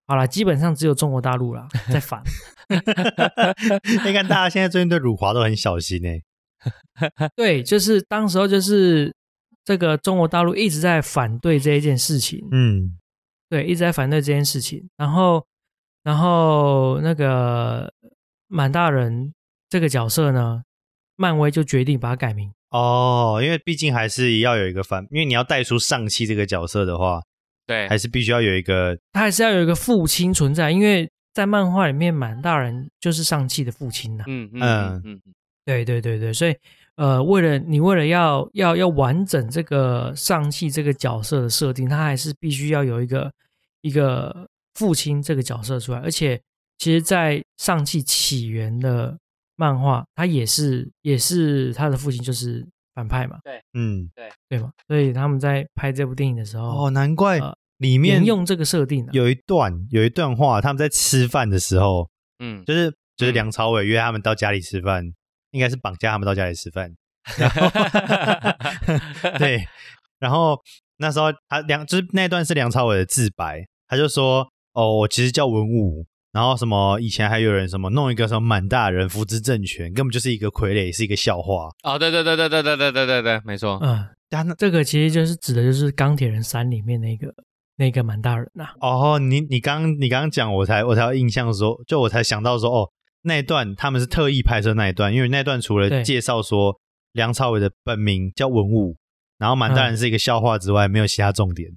[0.07, 2.23] 好了，基本上只有中国大陆啦在反，
[4.05, 6.23] 你看大家现在最近对辱华都很小心欸。
[7.01, 9.15] 诶，对，就是当时候就是
[9.65, 12.99] 这个中国大陆一直在反对这一件事情，嗯，
[13.49, 14.89] 对，一直在反对这件事情。
[14.97, 15.45] 然后，
[16.03, 17.93] 然后那个
[18.49, 19.33] 满大人
[19.71, 20.63] 这个角色呢，
[21.17, 22.53] 漫威就决定把它改名。
[22.71, 27.23] 哦，因为毕竟还是要有一个反，因为你要带出上汽这个角色的话，
[27.67, 34.51] 对还是必须要有一个，他还是要有一个父亲存在，因为在漫画里面，满大人就是上气的父亲呐、嗯。
[34.53, 35.21] 嗯嗯嗯。
[35.65, 36.55] 对对对对，所以
[36.97, 43.33] 呃，为了你为了要要要完整这个上汽这个角色的设定，他还是必须要有一个
[43.81, 46.41] 一个父亲这个角色出来，而且
[46.79, 49.17] 其实，在上汽起源的
[49.57, 54.71] 漫画，他也是也是他的父亲就是反派嘛，对嗯，对对嘛？
[54.87, 65.13] 所以他们在拍这部电影的时候，哦，难怪呃里面沿用这个设定、啊，有一段有一段话，他们在吃饭的时候，嗯，就是就是嗯梁朝伟约他们到家里吃饭，
[65.55, 66.93] 应该是绑架他们到家里吃饭，
[67.39, 67.71] 然后
[69.39, 69.65] 对，
[70.19, 70.61] 然后
[70.99, 81.69] 那时候他梁就是那段是梁朝伟的自白，他就说哦，我其实叫文武，然后什么以前还有人什么弄一个什么满大人扶植政权，根本就是一个傀儡，是一个笑话。
[81.85, 87.33] 哦，对对对对对对对对对对，没错，嗯，他那这个其实就是指的就是钢铁人三里面那个
[87.77, 92.91] 那个满大人呐、哦，你你刚你刚刚讲，我才我才有印象说，就我才想到说，哦，
[93.25, 96.79] 那一段他们是特意拍摄那一段，因为那段除了介绍说
[97.13, 98.97] 梁朝伟的本名叫文武，
[99.39, 101.71] 然后满大嗯人是一个笑话之外，没有其他重点。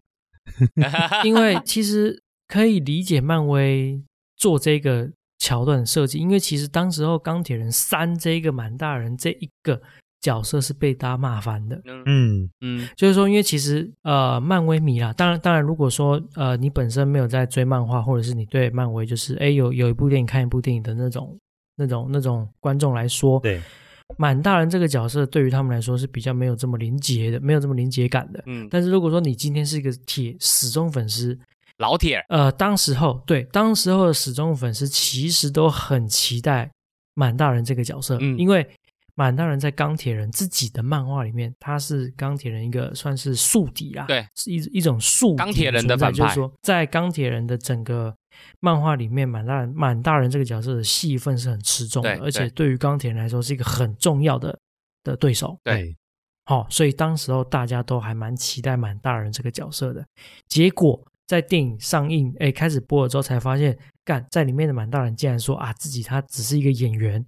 [1.24, 4.02] 因为其实可以理解漫威
[4.36, 9.82] 做这个桥段设计，因为其实当时候钢铁人三这一个满大人这一个
[10.28, 12.04] 角色是被大家骂翻的，嗯。
[12.06, 12.50] 嗯。
[12.60, 12.90] 嗯。
[12.98, 21.38] 就是说，因为其实呃漫威迷啦，当然当然，如果说呃你本身没有在追漫画，或者是你对漫威就是哎有有一部电影看一部电影的那种
[21.78, 23.62] 那种那种观众来说，对，
[24.18, 28.44] 满大人这个角色对于他们来说是比较没有这么连结的，没有这么连结感的。
[28.48, 31.38] 嗯，但是如果说你今天是一个铁死忠粉丝，
[31.78, 36.72] 老铁，呃，当时候对当时候的死忠粉丝其实都很期待
[37.14, 38.38] 满大人这个角色，嗯。
[38.38, 38.68] 因为
[39.18, 46.18] 满大人在钢铁人自己的漫画里面，他是钢铁人一个算是宿敌啦，对，是一一种宿敌钢铁人的反派。
[46.18, 48.16] 就是说在钢铁人的整个
[48.60, 52.68] 漫画里面，满大人满大人这个角色的戏份是很吃重的，而且对。
[52.68, 54.56] 对于钢铁人来说是一个很重要的
[55.04, 55.98] 的对手，对，
[56.46, 60.06] 好、所以当时候大家都还蛮期待满大人这个角色的。
[60.48, 63.76] 结果在电影上映，哎，开始播了之后，才发现，
[64.06, 67.26] 干在里面的满大人竟然说啊，自己他只是一个演员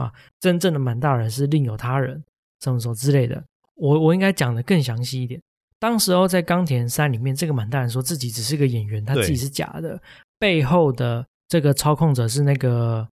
[0.00, 2.22] 啊，真正的满大人是另有他人，
[2.60, 3.42] 什么什么之类的。
[3.74, 5.40] 我我应该讲的更详细一点。
[5.78, 9.98] 当时候在钢铁人三里面，这个满大人说自己只是个演员，他自己是假的，
[10.38, 13.08] 背后的这个操控者是那个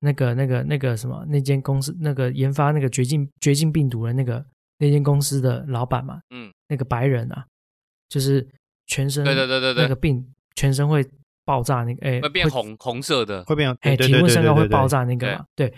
[0.00, 4.44] 那个那个那个什么那间公司那个研发那个绝境绝境病毒的那个
[4.78, 7.46] 那间公司的老板嘛，嗯，那个白人啊，
[8.08, 8.44] 就是
[8.88, 11.08] 全身对对对对对那个病全身会
[11.44, 15.72] 爆炸那个哎会变红红色的，会变哎，体温升高会爆炸那个嘛，对。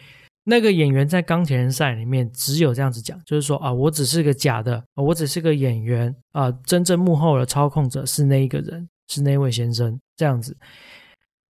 [0.44, 10.56] 那个演员在钢铁人赛里面只有这样子讲，就是说啊，我只是个假的，我只是个演员啊，真正幕后的操控者是那一个人，是那位先生这样子。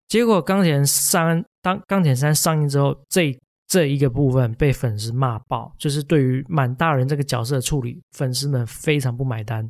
[0.08, 9.69] 结果钢铁人三当钢铁三上映之后，这这一个部分被粉丝骂爆，就是对于满大人这个角色的处理，粉丝们非常不买单。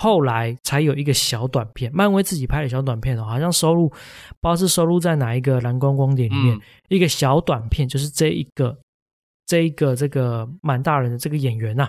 [0.00, 3.98] 后来才有一个小短片，漫威自己拍的小短片哦，好像收录不知
[4.42, 6.60] 道是收录在哪一个蓝光光碟里面，嗯。
[6.88, 8.78] 一个小短片，就是这一个
[9.44, 11.88] 这一个这个满大人的这个演员呐、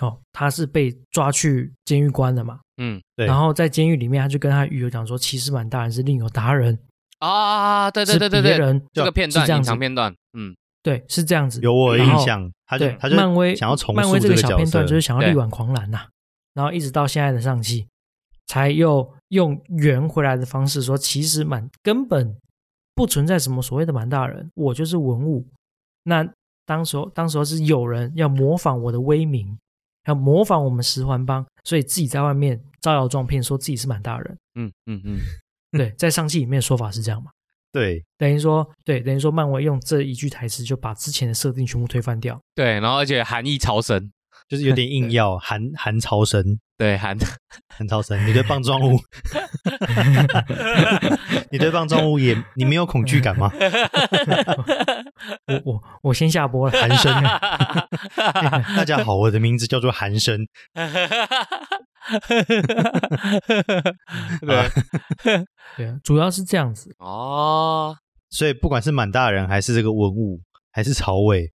[0.00, 3.00] 哦，他是被抓去监狱关了嘛，嗯。
[3.14, 3.26] 对。
[3.26, 6.76] 然后在监狱里面，他就跟他狱友讲说，其实满大人是另有达人，
[7.20, 8.42] 啊，对对是对对。
[8.42, 10.54] 对，别人这个片段隐藏片段，嗯。
[10.82, 16.06] 对，是这样子，有我有然后印象，他就，他就漫威想要重漫威这塑这个小片段，色，就是想要力挽狂澜呐、
[16.58, 17.86] 然后一直到现在的上汽，
[18.48, 22.36] 才又用圆回来的方式说，其实满根本
[22.96, 25.46] 不存在什么所谓的满大人，我就是文物。
[26.02, 26.28] 那
[26.66, 29.56] 当时候当时候是有人要模仿我的威名，
[30.06, 34.36] 要模仿我们十环帮，所以自己在外面招摇撞骗，说自己是满大人。
[34.56, 35.18] 嗯嗯嗯，
[35.70, 37.30] 对，在上汽里面的说法是这样嘛？
[37.70, 42.36] 对等于说，对，等于说漫威用这一句台词就把之前的设定全部推翻掉。
[42.52, 44.10] 对，然后而且含义超深，
[44.48, 46.42] 就是有点硬 要韩韩超生，
[46.76, 47.16] 对韩，
[47.68, 48.98] 韩超生， 你对棒状物，
[51.50, 53.52] 你对棒状物也你没有恐惧感吗？
[55.46, 57.12] 我我我先下播了，韩生，
[58.76, 60.38] 大家好，我的名字叫做韩生，
[64.40, 64.70] 对，
[65.76, 66.94] 对啊，主要是这样子。
[66.98, 67.94] 哦，
[68.30, 70.40] 所以不管是满大人还是这个文物，
[70.72, 71.50] 还是曹伟，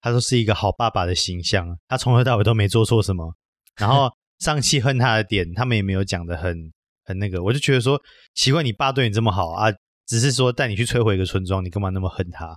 [0.00, 1.76] 他都是一个好爸爸的形象。
[1.88, 3.34] 他从头到尾都没做错什么，
[3.76, 4.10] 然后
[4.40, 6.72] 上汽恨他的点，他们也没有讲的很
[7.04, 7.42] 很那个。
[7.42, 8.00] 我就觉得说，
[8.34, 9.70] 奇怪，你爸对你这么好啊，
[10.06, 12.56] 只是说带你去摧毁一个村庄，你干嘛那么恨他？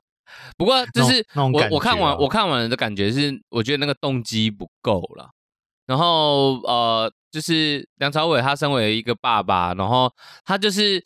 [0.57, 5.29] 不过就是我我看完啊我看完的感觉是，我觉得那个动机不够了。
[5.85, 10.11] 然后呃，就是梁朝伟他身为一个爸爸，然后
[10.45, 11.03] 他就是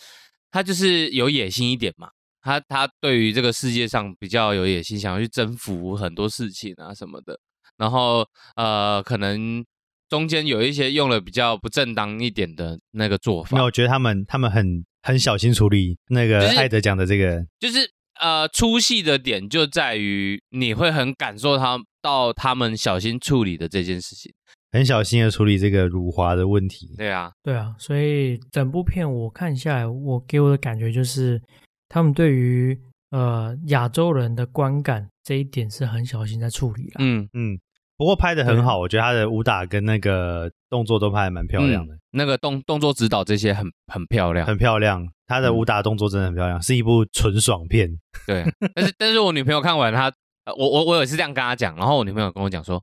[0.52, 2.10] 他就是有野心一点嘛。
[2.48, 7.38] 他他对于这个世界上比较有野心，想要去征服很多事情啊什么的。
[7.78, 9.64] 然后呃，可能
[10.08, 24.34] 中间有一些用了比较不正当一点的那个做法没有，，我觉得他们他们很很小心处理那个就是艾德讲的这个，就是呃，出戏的点就在于你会很感受他到他们小心处理的这件事情。
[24.72, 26.94] 很小心的处理这个辱华的问题。
[26.98, 31.42] 对啊，对啊，所以整部片我看下来，我给我的感觉就是，
[31.90, 32.80] 他们对于
[33.12, 36.96] 呃亚洲人的观感这一点是很小心在处理啦。
[37.00, 37.60] 嗯，嗯，
[37.98, 45.08] 不过拍的很好，我觉得他的武打跟那个动作都拍的蛮漂亮的，嗯那个动动作指导这些很很漂亮，很漂亮。
[45.28, 47.90] 他的武打动作真的很漂亮，是一部纯爽片。
[48.26, 48.46] 对。
[48.74, 50.06] 但是但是我女朋友看完她，
[50.46, 52.82] 呃我我我也是这样跟她讲，然后我女朋友跟我讲说，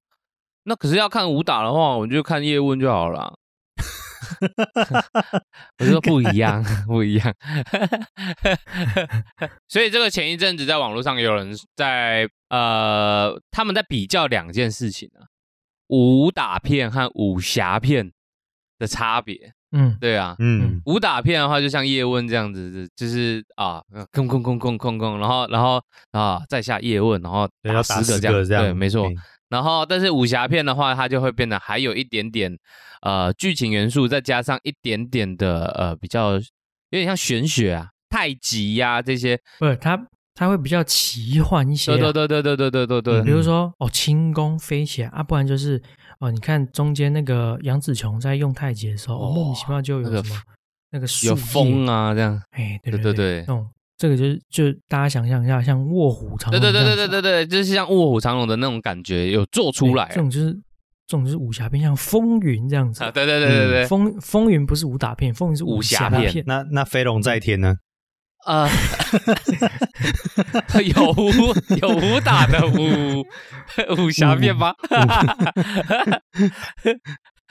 [0.65, 3.35] 那可是要看武打的话，我就看叶问就好了。
[5.79, 7.35] 我就说不一样， 不一样。
[9.69, 15.27] 所以这个前一阵子在网络上有人在呃，他们在比较两件事情啊，
[15.89, 18.13] 武打片和武侠片
[18.79, 19.53] 的差别。
[19.77, 23.83] 嗯，对啊，嗯，武打片的话，就像叶问这样子，就是啊，
[24.13, 25.83] 空空空空空空，然后然后
[26.13, 29.17] 啊，再下叶问，然后对，要打十个这样，这样，对，没错嗯。
[29.55, 32.59] 然后，但是武侠片的话，它就会变得还有一点点
[33.03, 36.41] 呃剧情元素，再加上一点点的呃比较有
[36.91, 39.39] 点像玄学啊、太极呀、这些。
[39.59, 40.07] 不是它。
[40.37, 45.81] 它会比较奇幻一些、啊，对对对对对对对对对，比如说哦，轻功飞起来啊，不然就是
[46.19, 50.41] 哦，你看中间那个杨紫琼在用太极的时候，哦哦莫名其妙就有那个什么
[50.91, 52.43] 那个树有风，啊这样。
[52.51, 60.53] 哎，对对对对对那种这个就是就大家想象一下，像卧虎藏龙对对对对对对对，就是像卧虎藏龙的那种感觉，有做出来哎这种就是
[61.07, 63.11] 这种就是武侠片，像风云这样子啊！。
[63.11, 66.45] 对对对对对，风风云不是武打片，风云是武侠侠片片。
[66.47, 67.77] 那那飞龙在天呢？
[68.47, 68.69] 呃，
[70.85, 71.31] 有武
[71.81, 73.25] 有武打的武
[74.05, 74.75] 武侠片吗？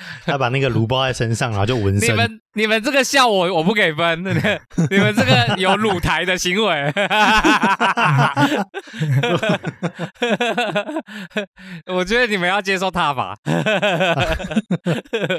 [0.26, 2.10] 他把那个炉包在身上，然后就纹身。
[2.10, 6.94] 你们你们这个笑我我不给分， 你们这个有乳台的行为，
[11.88, 13.36] 我觉得你们要接受他吧。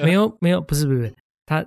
[0.03, 1.15] 没有没有，不是不是，
[1.47, 1.65] 他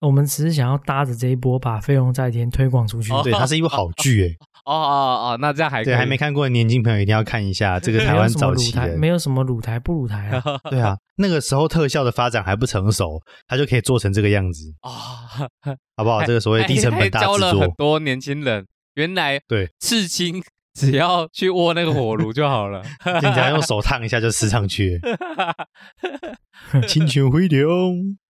[0.00, 3.10] 我们只是想要搭着这一波把飞龙在天推广出去。
[3.22, 4.36] 对，它是一部好剧诶。
[4.66, 8.96] 哦哦哦，那这样还对，可以还没看过的年轻朋友一定要看一下这个 台湾早期的。
[8.96, 10.42] 没有什么乳台不乳台啊。
[10.70, 15.48] 对啊，那个时候特效的发展还不成熟，它就可以做成这个样子，啊，
[15.96, 16.22] 好不好？
[16.24, 20.42] 这个所谓低成本大制教了很作，多年轻人，原来对，刺青
[20.74, 22.82] 只要去握那个火炉就好了。
[23.04, 26.86] 你只要用手烫一下就吃上去了。
[26.86, 27.68] 清泉回流，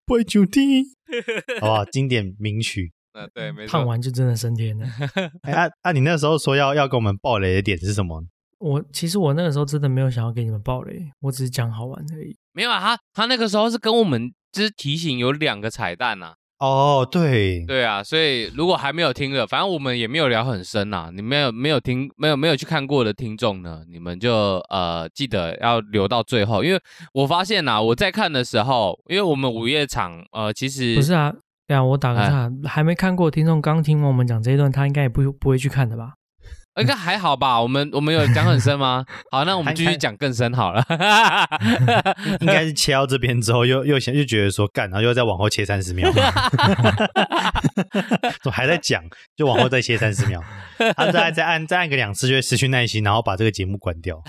[0.06, 0.96] 拜九地，
[1.60, 1.84] 好不好？
[1.86, 2.92] 经典名曲。
[3.12, 3.88] 嗯，对，没烫错。
[3.88, 4.86] 完就真的升天了。
[5.42, 5.92] 哎啊啊！
[5.92, 8.22] 你那时候说要要跟我们爆雷的点是什么？
[8.58, 12.36] 我其实我那个时候真的没有想要给你们爆雷，我只是讲好玩而已。
[12.52, 26.78] 没有啊，他他那个时候是跟我们就是提醒有两个彩蛋呐、哦，对，对啊，所以如果还没有听的，反正我们也没有聊很深呐、你没有没有听没有没有去看过的听众呢，你们就呃记得要留到最后，因为
[27.14, 31.32] 我发现呐、我在看的时候，因为我们午夜场呃其实不是啊，
[31.66, 36.12] 对啊，我打个哎岔，还没看过听众刚听完我们讲这一段，他应该也不不会去看的吧？
[36.80, 37.60] 应该还好吧？
[37.60, 39.04] 我们我们有讲很深吗？
[39.30, 40.84] 好，那我们继续讲更深好了。
[42.40, 46.10] 应该是切到这边之后，又又想又觉得说干，然后又再往后切三十秒，
[48.44, 49.02] 我还在讲，
[49.36, 50.42] 就往后再切三十秒，
[50.96, 54.22] 他再再按再按个两次就会失去耐心，然后把这个节目关掉。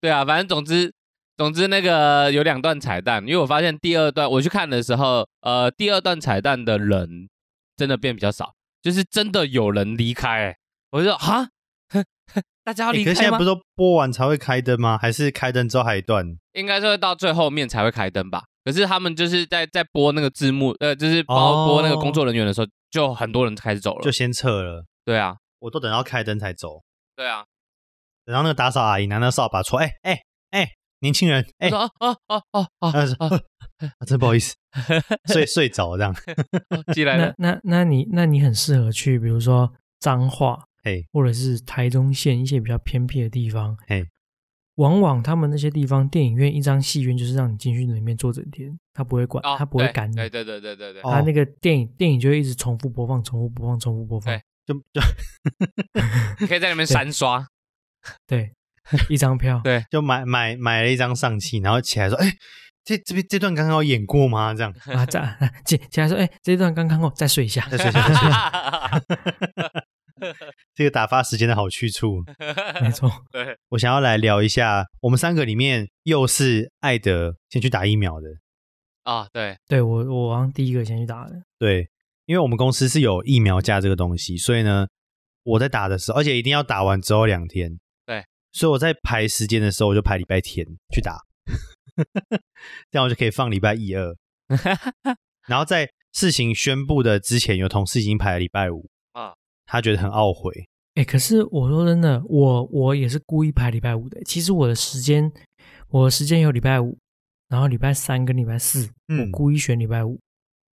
[0.00, 0.92] 对啊，反正总之
[1.36, 7.28] 总之那个有两段彩蛋，因为我发现第二段我去看的时候，呃，第二段彩蛋的人
[7.76, 10.56] 真的变比较少，就是真的有人离开、欸，
[10.90, 11.48] 我就说哈，
[12.64, 13.44] 大家离开吗可现在不？
[13.44, 14.98] 是都播完才会开灯吗？
[15.00, 16.26] 还是开灯之后还有一段？
[16.54, 18.44] 应该是会到最后面才会开灯吧。
[18.64, 24.02] 可是他们就是在在播那个字幕，呃，就是播、哦播那个工作人员的时候，就很多人开始走了。
[24.02, 26.82] 就先撤了，对啊，我都等到开灯才走。
[27.16, 27.44] 对啊。
[28.24, 30.12] 等到那个打扫阿姨拿那扫把出来，哎
[30.50, 30.68] 哎哎，
[31.00, 33.42] 年轻人，哎、我说哦哦哦哦哦他说哦，
[33.98, 34.54] 啊真不好意思，
[35.32, 36.14] 睡 睡着这样。
[36.94, 37.34] 寄来了。
[37.38, 44.04] 那那那你那你很适合去，比如说彰化，哎，或者是台中县一些比较偏僻的地方，哎，
[44.76, 51.02] 往往他们那些地方电影院一张戏院就是让你进去里面坐整天，他不会管，哦他不会对赶你，对对对对对对。
[51.02, 55.00] 哦他那个电影电影就会一直重复播放，重复播放，重复播放对，就就
[56.40, 57.46] 你可以在里面三刷。
[58.26, 58.52] 对，
[59.08, 62.26] 一张票，对就买买买了一张上气，然后起来说，哎、
[62.84, 64.52] 这这边这段刚刚有演过吗？
[64.54, 64.72] 这样。
[64.94, 65.20] 啊，这
[65.64, 69.02] 起起 来说，哎，这段刚看过，再睡一下，再睡一下，再睡一下，
[70.74, 72.22] 这个打发时间的好去处。
[72.80, 78.28] 没错，对，我想要来聊一下，我们三个里面又是艾德先去打疫苗的，
[79.02, 81.88] 啊，对，对我我好像第一个先去打的，对，
[82.26, 84.86] 因为我们公司是有疫苗假这个东西，所以呢，
[85.42, 91.18] 我在打的时候，而且一定要打完之后两天，对，所以我在排时间的时候，我就排礼拜天去打，
[92.90, 94.16] 这样我就可以放礼拜一二，
[95.46, 99.34] 然后在事情宣布的之前，有同事已经排了礼拜五啊
[99.66, 104.22] 他觉得很懊悔，哎，可是我说真的，我我也是故意排礼拜五的。
[104.24, 105.32] 其实我的时间，
[105.88, 106.98] 我的时间有礼拜五，
[107.48, 110.20] 然后礼拜三跟礼拜四，嗯我故意选礼拜五，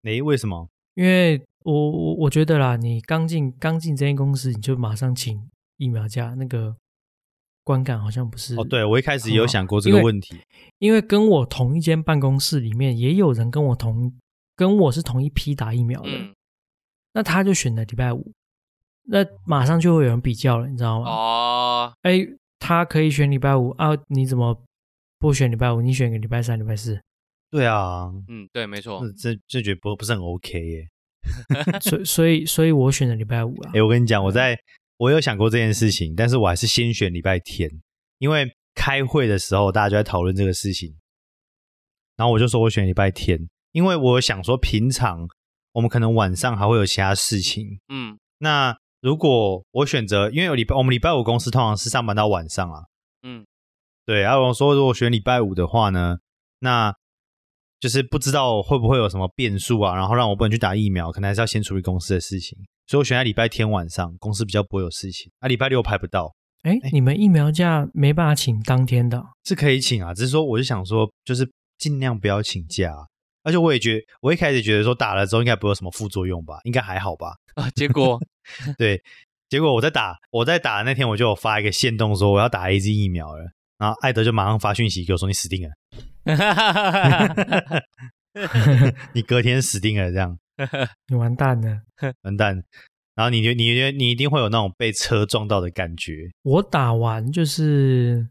[0.04, 0.69] 诶，为什么？
[0.95, 6.75] 因为我我我觉得啦，你刚进刚进这间公司，你就马上请疫苗假，那个
[7.65, 10.39] 观感好像不是哦，对我一开始也有想过这个问题，
[10.78, 14.13] 因为跟我同一间办公室里面也有人跟我同
[14.56, 16.34] 跟我是同一批打疫苗的，嗯，
[17.13, 18.32] 那他就选了礼拜五，
[19.08, 21.10] 那马上就会有人比较了，你知道吗？
[21.10, 22.25] 哦，哎，
[22.60, 24.62] 他可以选礼拜五啊，你怎么
[25.17, 25.82] 不选礼拜五？
[25.82, 27.01] 你选个礼拜三、礼拜四？
[27.49, 30.88] 对啊，嗯，对，没错，这这这觉得不不是很 OK 耶。
[31.82, 33.82] 所以所以所以我选了礼拜五啊哎、。
[33.82, 34.56] 我跟你讲，我在
[34.97, 37.69] 我有想过这件事情，但是我还是先选礼拜天，
[38.19, 40.95] 因为开会的时候大家就在讨论这个事情，
[42.15, 43.39] 然后我就说我选礼拜天，
[43.71, 45.27] 因为我想说平常
[45.73, 48.17] 我们可能晚上还会有其他事情，嗯。
[48.38, 52.84] 那如果我选择，因为有礼拜我们礼拜五公司通常是上班到晚上啊，
[53.23, 53.45] 嗯，
[54.05, 56.17] 对，然后我说如果选礼拜五的话呢，
[56.60, 56.93] 那
[57.79, 65.31] 就是不知道会不会有什么变数啊，然后让我不能去打疫苗，可能还是要先处理公司的事情，所以我选在礼拜天晚上，公司比较不会有事情。
[65.39, 73.05] 啊，礼拜六排不到，哎，你们疫苗假没办法请当天的哦是可以请啊，只是说我就想说，就是尽量不要请假啊、
[73.43, 77.35] 而且我也觉得，我一开始觉得说打了之后应该不会有什么副作用吧，应该还好吧。
[77.55, 78.19] 啊，结果
[78.77, 79.01] 对，
[79.49, 83.45] 结果我在打我在打的那天，我就有发一个线动说我要打 A Z 疫苗了，
[83.77, 85.71] 然后艾德就马上发讯息给我说你死定了，
[89.13, 90.38] 你隔天死定了这样。
[91.08, 91.82] 你完蛋了。
[92.24, 92.64] 完蛋。
[93.16, 98.28] 然后你就你觉得你一定会有那种被车撞到的感觉，我打完就是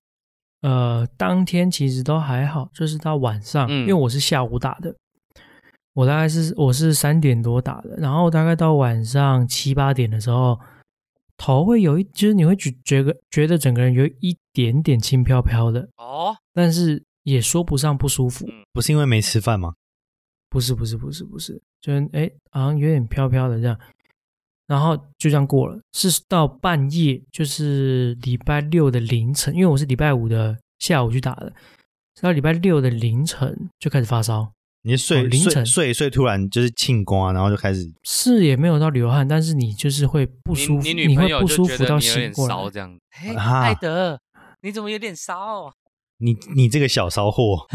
[0.60, 4.94] 呃，当天其实都还好，就是到晚上，嗯因为我是下午打的，
[5.94, 10.60] 我大概是我是三点多打的，然后大概到晚上七八点的时候，
[11.38, 19.72] 头会有一，就是你会觉觉得觉得整个人有一点点轻飘飘的，哦，但是也说不上不舒服，不是因为没吃饭吗？
[20.54, 23.76] 不是不是不是不是，就是哎，好像有点飘飘的这样，
[24.68, 31.52] 然后就这样过了，是到半夜，就是礼拜六的凌晨，因为我是礼拜五的下午去打的，
[32.14, 34.52] 是到礼拜六的凌晨就开始发烧，
[34.82, 42.54] 你睡、凌晨睡一睡，突然就是庆功啊，然后就开始是也没有到流汗，但是你就是会不舒服，你你女朋会不友就觉舒服到醒过来。
[42.54, 42.96] 烧这样。
[43.36, 44.20] 艾德，
[44.62, 45.72] 你怎么有点烧？
[46.18, 47.66] 你你这个小骚货，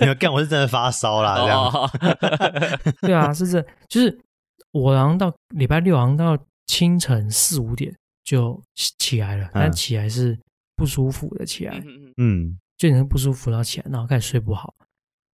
[0.00, 1.90] 你要干我是真的发烧啦，这样、哦，
[3.02, 4.20] 对啊，是这，就是
[4.72, 10.38] 我好像到礼拜六，好像到清晨四五点就起来了，但起来是
[10.76, 11.82] 不舒服的起来，
[12.16, 14.74] 嗯就你不舒服，然后起来，然后开始睡不好。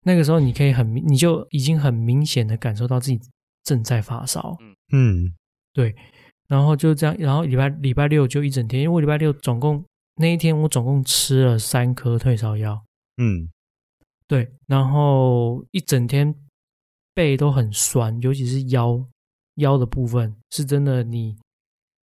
[0.04, 3.20] 那个时候你可以很明，你就已经很明显的感受到自己
[3.64, 4.56] 正在发烧，
[4.92, 5.34] 嗯，
[5.72, 5.94] 对，
[6.48, 9.84] 然后就这样，然后礼拜礼拜六就一整天，因为我礼拜六总共
[10.16, 12.82] 那一天我总共吃了三颗退烧药，
[13.18, 13.48] 嗯，
[14.26, 16.34] 对，然后一整天
[17.14, 19.04] 背都很酸，尤其是腰
[19.56, 21.36] 腰的部分，是真的你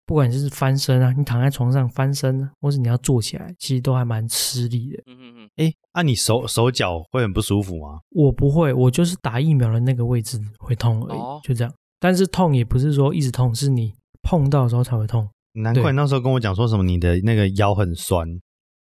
[0.06, 5.04] 不管是翻身啊，你躺在床上翻身，或是你要坐起来，其实都还蛮吃力的。
[5.06, 8.02] 嗯嗯嗯，哎，啊，你手手脚会很不舒服吗？
[8.10, 11.74] 我不会，我就是打疫苗的那个位置会痛而已，哦就这样。
[12.00, 13.94] 但是痛也不是说一直痛，是你
[14.24, 15.30] 碰到的时候才会痛。
[15.56, 18.28] 难怪你那时候跟我讲说什么你的那个腰很酸，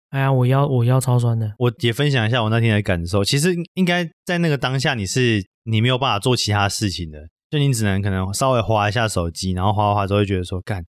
[0.08, 3.22] 哎呀，我腰我腰超酸的，我也分享一下我那天的感受。
[3.22, 7.18] 其实应该在那个当下，你是你没有办法做其他事情的，
[7.50, 10.82] 就你只能可能稍微划一下手机，然后划划划之后就觉得说干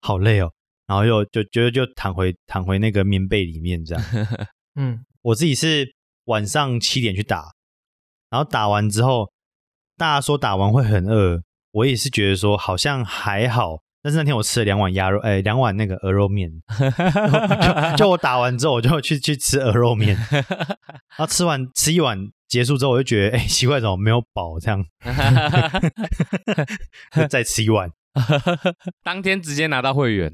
[0.00, 0.50] 好累哦，
[0.88, 4.04] 然后又就觉得就躺回躺回那个棉被里面这样。
[4.74, 5.86] 嗯，我自己是
[6.24, 7.52] 晚上七点去打，
[8.28, 9.30] 然后打完之后，
[9.96, 11.40] 大家说打完会很饿，
[11.70, 13.78] 我也是觉得说好像还好。
[14.08, 16.50] 但是那天我吃了两碗鸭肉，哎，两碗那个鹅肉面，
[17.90, 24.58] 就 就我打完之后，我就去去吃鹅肉面， 然后吃完吃一碗结束之后，我就觉得哎奇怪，怎么没有饱？
[24.58, 24.82] 这样
[27.14, 27.90] 就 再吃一碗。
[29.04, 30.32] 当天直接拿到会员，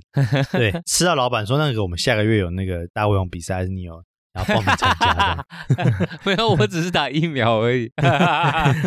[0.53, 4.01] 对，吃到老板说那个我们下个月有那个大胃王比赛，还是你有
[4.35, 5.45] 然后报名参加
[5.75, 6.09] 这样？
[6.25, 7.91] 没有，我只是打疫苗而已。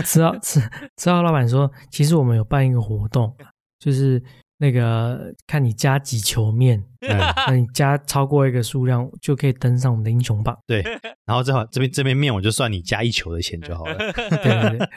[0.05, 0.61] 吃到吃
[0.95, 3.35] 吃到老板说，其实我们有办一个活动，
[3.79, 4.23] 就是
[4.57, 10.57] 那个看你加几球面， 嗯，那你加超过一个数量就可以登上我们的英雄榜。
[10.65, 10.83] 对。
[11.25, 13.97] 然后正好这边这边面我就算你加一球的钱就好了。
[14.13, 14.87] 对对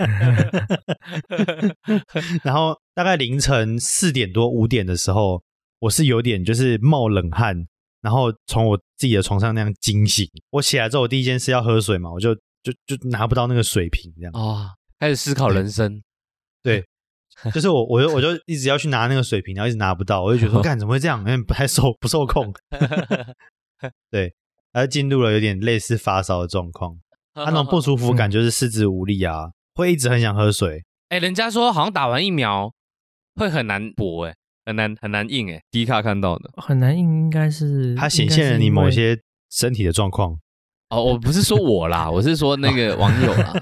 [1.28, 2.00] 对，
[2.44, 5.42] 然后大概凌晨四点多五点的时候，
[5.80, 7.56] 我是有点就是冒冷汗，
[8.00, 10.26] 然后从我自己的床上那样惊醒。
[10.50, 14.32] 我起来之后，我第一件事要喝水嘛，我就就就拿不到那个水瓶，这样。
[14.34, 14.68] 哦，
[15.00, 16.00] 开始思考人生。
[16.62, 16.84] 对，
[17.54, 22.52] 就是我我就我就一直要去拿那个水瓶，然后一直拿不到，我就觉得说 干怎么会这样，有点不太受不受控。
[24.10, 24.34] 对，
[24.72, 26.96] 而进入了有点类似发烧的状况，
[27.34, 30.84] 他那种不舒服感就是四肢无力啊，会一直很想喝水。
[31.08, 32.72] 哎、人家说好像打完疫苗
[33.36, 34.34] 会很难搏，哎，
[34.66, 36.50] 很难很难硬，哎，迪卡看到的。
[36.56, 39.18] 很难硬应该是它显现了你某些
[39.50, 40.38] 身体的状况，
[40.90, 43.54] 哦，我不是说我啦，我是说那个网友啦。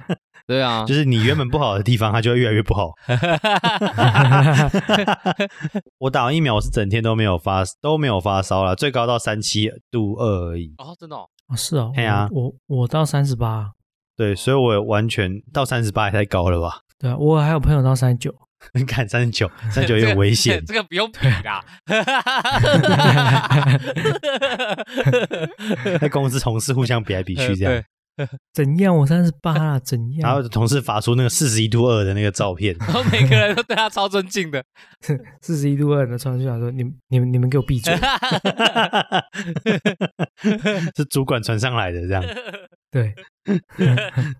[0.48, 2.92] 对啊， 就是你原本不好的地方，它就会越来越不好。
[5.98, 10.72] 我打完疫苗，我是整天都没有发都没有发烧了，最高到三七度二而已。
[10.78, 13.72] 哦，真的哦，哦是哦，嘿啊我我我到三十八，
[14.16, 16.80] 对，所以我完全到三十八也太高了吧？
[16.98, 18.34] 对啊，我还有朋友到三十九，
[18.72, 20.64] 你看三十九，三十九有点危险。
[20.64, 21.62] 这个不用比啦。
[26.00, 27.82] 在公司同事互相比来比去这样，
[28.52, 28.96] 怎样？
[28.96, 30.20] 我三十八了， 怎样？
[30.22, 34.62] 然后同事发出那个四十一度二的那个照片， 然后每个人都对他超尊敬的。
[35.42, 37.94] 四十一度二的传出来说：“你们、你们、你们给我闭嘴
[40.96, 42.22] 是主管传上来的这样，！”
[42.90, 43.14] 对，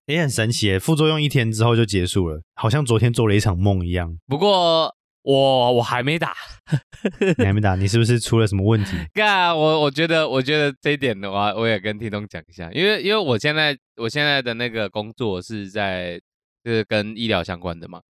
[0.07, 0.79] 也很神奇耶。
[0.79, 4.16] 副作用一天之后就结束了，好像昨天做了一场梦一样。
[4.26, 4.95] 不过
[5.31, 6.33] 我我还没打，
[7.37, 8.97] 你还没打，你是不是出了什么问题？
[9.12, 16.18] 干我我觉得我觉得这一点的话，我也跟听众讲一下，因为因为我现在我现在的那个工作是在
[16.64, 18.01] 就是跟医疗相关的嘛，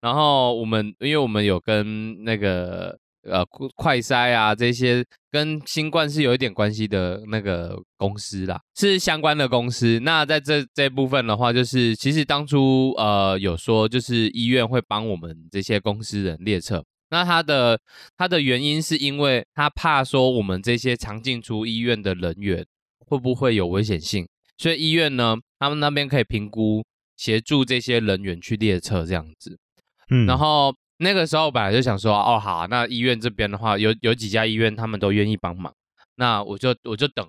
[0.00, 3.44] 然后我们因为我们有跟那个呃
[3.76, 5.04] 快筛啊这些
[5.34, 9.98] 跟新冠是有一点关系的那个公司啦，是相关的公司。
[10.04, 16.84] 那在这这部分的话，就是其实当初呃有说就是医院会帮我们这些公司人列车。
[17.10, 17.80] 那他的
[18.16, 22.64] 他的原因是因为他怕说我们这些常进出医院的人员
[23.00, 26.84] 会不会有危险性，所以医院呢，他们那边可以评估
[27.16, 29.58] 协助这些人员去列车这样子。
[30.10, 30.72] 嗯，然后
[31.04, 35.72] 那个时候本来就想说，哦好，那医院这边的话，有有几家医院他们都愿意帮忙，
[36.16, 37.28] 那我就我就等。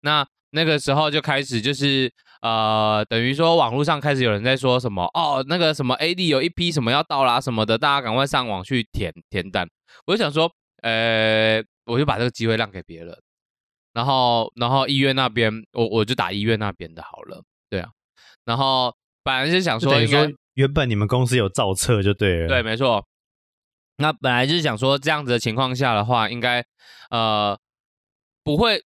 [0.00, 2.10] 那那个时候就开始就是
[2.40, 9.68] 呃，等于说网络上开始有人在说什么哦，那个什么 AD 有一批什么要到啦什么的，大家赶快上网去填填单。
[10.06, 10.50] 我就想说，
[10.82, 13.14] 呃，我就把这个机会让给别人，
[13.92, 17.90] 然后然后医院那边我我就打医院那边的好了，对啊。
[18.46, 22.48] 然后本来是想说应该就等于说原本你们公司有造册就对了。
[22.48, 23.04] 对，，没错。
[24.00, 26.64] 那本来就是想说，这样子的情况下的话，应该
[27.10, 27.58] 呃
[28.42, 28.82] 不会，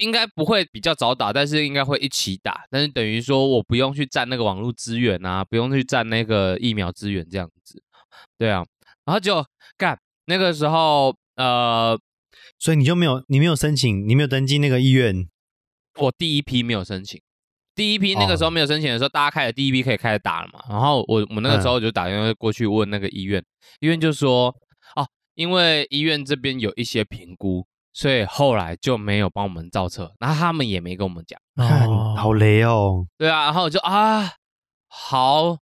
[0.00, 2.66] 应该不会比较早打，但是应该会一起打。
[2.68, 7.82] 但是等于说我不用去占那个网络资源啊，不用去占那个疫苗资源这样子。
[8.36, 8.64] 对啊，
[9.04, 9.44] 然后就
[9.76, 11.98] 干那个时候，呃，
[12.58, 15.28] 所以你就没有你没有申请，你没有登记那个医院。
[15.96, 17.20] 我第一批没有申请，
[17.78, 20.58] 第一批那个时候没有申请的时候，大家开始第一批可以开始打了嘛。
[20.68, 23.40] 然后我我那个时候就打电话过去问那个医院，
[23.78, 24.52] 医院就说
[24.96, 25.06] 哦，
[25.36, 31.38] 因为医院这边有一些评估，所以后来就没有帮我们造册，然后他们也没跟我们讲。
[31.54, 33.06] 看，哦，好雷哦。
[33.16, 34.32] 对啊，然后我就啊，
[34.88, 35.56] 好，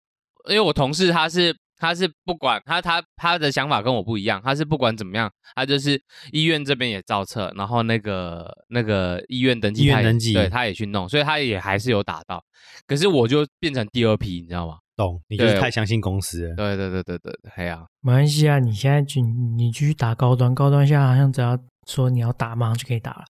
[0.49, 6.01] 因为我同事他是他是不管他他他的想法跟我不一样，他是不管怎么样，他就是
[6.33, 12.43] 医院这边也造册，然后那个那个医院登记他也医院登记对他也去弄，所以他也还是有打到，
[12.87, 14.79] 可是我就变成第二批，你知道吗？
[14.97, 16.55] 懂，你就是太相信公司了。
[16.57, 23.25] 对对对对对，哎呀、没关系啊，你现在去你继续打高端，高端现在好像只要说你要打，马上就可以打了。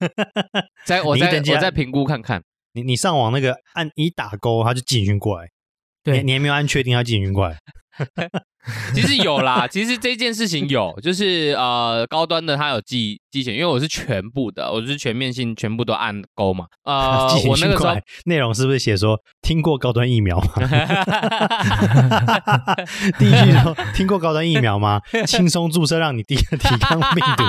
[0.84, 2.42] 再我再你一登记啊我再评估看看，
[2.74, 5.48] 你你上网那个按一打勾，他就进军过来。
[6.12, 7.56] 你对你还没有按确定要进军过来。
[8.94, 16.66] 其实有啦，其实这件事情有，就是呃高端的它有寄寄钱，因为我是全部的，我是全面性全部都按勾嘛。
[16.84, 20.52] 呃， 我那个时候内容是不是写说听过高端疫苗吗？
[23.18, 25.00] 第一句说听过高端疫苗吗？
[25.26, 27.44] 轻松注射让你抵抵抗 病毒。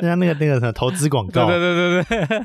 [0.00, 2.36] 像那个那个什么投资广告，对对对对对，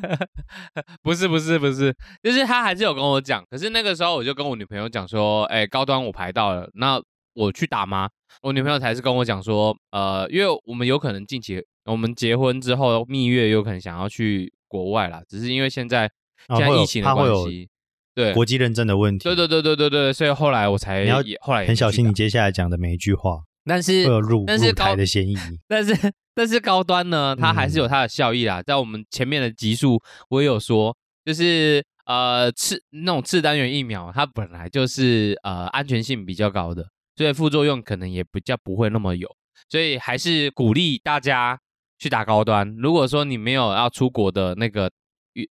[1.03, 1.93] 不是不是不是，
[2.23, 7.01] 就是他还是有跟我讲，可是那个时候我就跟我女朋友讲说，哎，高端我排到了，那
[7.35, 8.09] 我去打吗？
[8.41, 16.09] 我女朋友才是跟我讲说，呃，因为我们有可能近期我们结婚之后蜜月有可能想要去国外啦，只是因为现在
[16.49, 17.69] 现在疫情的关系，
[18.13, 19.23] 对国际认证的问题。
[19.23, 25.35] 对对对对对对，所以后来我才你要也后来很小心你接下来讲的每一句话，但是会有入入但是高台的嫌疑。
[25.67, 28.61] 但是但是高端呢，它还是嗯有它的效益啦。
[28.61, 39.29] 在我们前面的集数，我也有说，就是呃次那种次单元疫苗，它本来就是呃安全性比较高的，所以副作用可能也比较不会那么有。
[39.69, 41.59] 所以还是鼓励大家
[41.97, 42.75] 去打高端。
[42.77, 44.91] 如果说你没有要出国的那个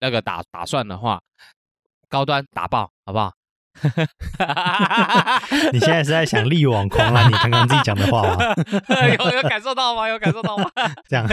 [0.00, 1.20] 那个打打算的话，
[2.08, 3.32] 高端打爆好不好？
[5.72, 8.54] 你现在是在想力挽狂澜你刚刚自己讲的话吗？
[9.18, 10.06] 有有感受到吗？
[10.08, 10.70] 有感受到吗？
[11.10, 11.26] 这样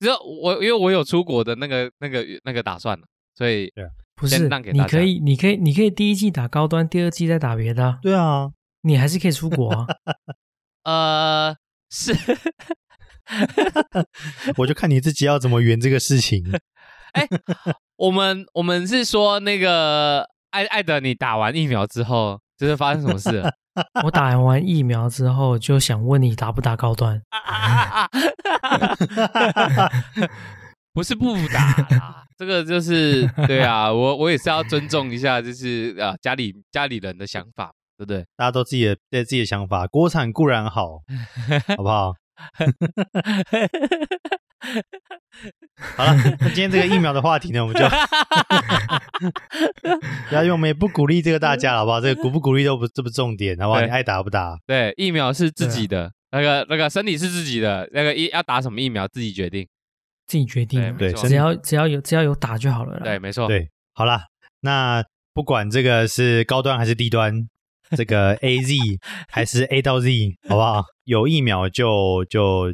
[0.00, 3.04] 就我因为我有出国的那个那个那个打算了，
[3.34, 3.84] 所以先
[4.20, 8.50] 不是让给，你可以，你可以，你可以第一季打高端，第二季再打别的啊，对啊，
[8.82, 9.86] 你还是可以出国啊。
[10.84, 11.56] 呃
[11.90, 12.14] 是
[14.58, 16.44] 我就看你自己要怎么圆这个事情。
[17.12, 17.26] 哎
[17.96, 23.50] 我们我们是说那个艾艾德，你打完疫苗之后，就是发生什么事了？
[24.04, 27.22] 我打完疫苗之后，就想问你打不打高端？
[30.92, 38.24] 不是不打啦，这个就是对啊，我我也是要尊重一下，就是啊家里家里人的想法，对不对？
[38.34, 41.02] 大家都自己的对自己的想法，国产固然好，
[41.76, 42.14] 好不好？
[45.98, 47.86] 好了，那今天这个疫苗的话题呢，我们就
[50.30, 52.00] 不要用，我们也不鼓励这个大家，好不好？
[52.00, 53.82] 这个鼓不鼓励都不这不重点，好不好？
[53.82, 54.56] 你爱打不打？
[54.66, 59.68] 对，疫苗是自己的，那个那个身体是自己的，那个疫要打什么疫苗自己决定。
[60.30, 60.94] 自己决定啊。
[60.96, 63.00] 对只要只要有只要有打就好了啦。
[63.02, 63.48] 对，没错。
[63.48, 64.26] 对，好啦，
[64.60, 65.04] 那
[65.34, 67.48] 不管这个是高端还是低端，
[67.96, 68.76] 这个 A Z
[69.28, 70.08] 还是 A 到 Z，
[70.48, 70.84] 好不好？
[71.02, 72.72] 有疫苗就就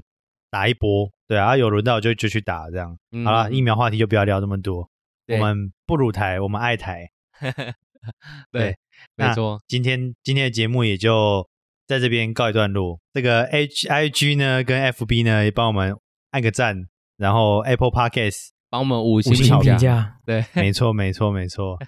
[0.50, 2.94] 打一波，对啊，有轮到就就去打，这样。
[3.12, 4.86] 嗯好了，疫苗话题就不要聊这么多，
[5.28, 7.08] 我们不辱台，我们爱台。
[8.52, 8.76] 对，
[9.16, 9.58] 那没错。
[9.66, 11.48] 今天今天的节目也就
[11.86, 13.00] 在这边告一段落。
[13.14, 15.96] 这个 H I G 呢跟 F B 呢也帮我们
[16.30, 16.86] 按个赞，
[17.16, 20.16] 然后 Apple Podcast， 帮我们五星评评价。
[20.24, 21.78] 对，没错没错没错。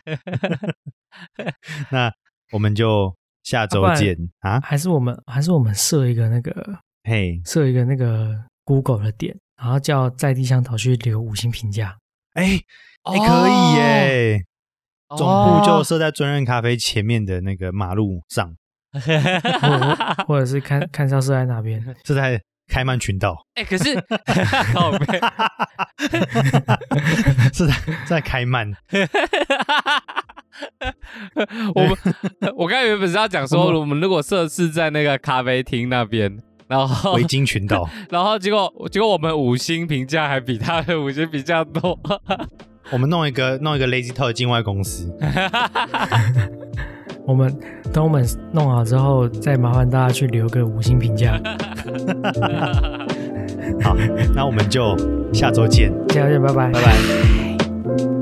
[1.91, 2.13] 那
[2.53, 4.61] 我们就下周见啊！
[4.61, 11.97] 还是我们还是我们设一个那个嘿，设一个那个 Google 的点，然后叫在地向导去留五星评价。
[12.35, 12.61] 哎
[13.05, 14.45] 哎，可以耶！
[15.09, 18.55] 哦总部就设在尊任咖啡前面的那个马路上，
[18.93, 21.83] 或或者是看看是要设在哪边。
[22.05, 23.95] 是在开曼群岛，哎、可是
[27.53, 27.75] 是在
[28.07, 28.73] 在开曼。
[31.75, 31.97] 我们
[32.57, 41.99] 我刚才原本是要讲说，我们如果设置在那个咖啡厅那边，然后维京群岛，然后结果结果我们五星评价还比他的五星评价多，
[42.91, 45.17] 我们弄一个弄一个 Lazy Talk 的境外公司，
[47.29, 47.55] 我们
[47.93, 51.39] 等我们弄好之后，再麻烦大家去留个五星评价。
[53.85, 53.95] 好，
[54.35, 54.97] 那我们就
[55.33, 56.73] 下周见，下周见，拜拜。
[56.73, 58.18] 拜拜。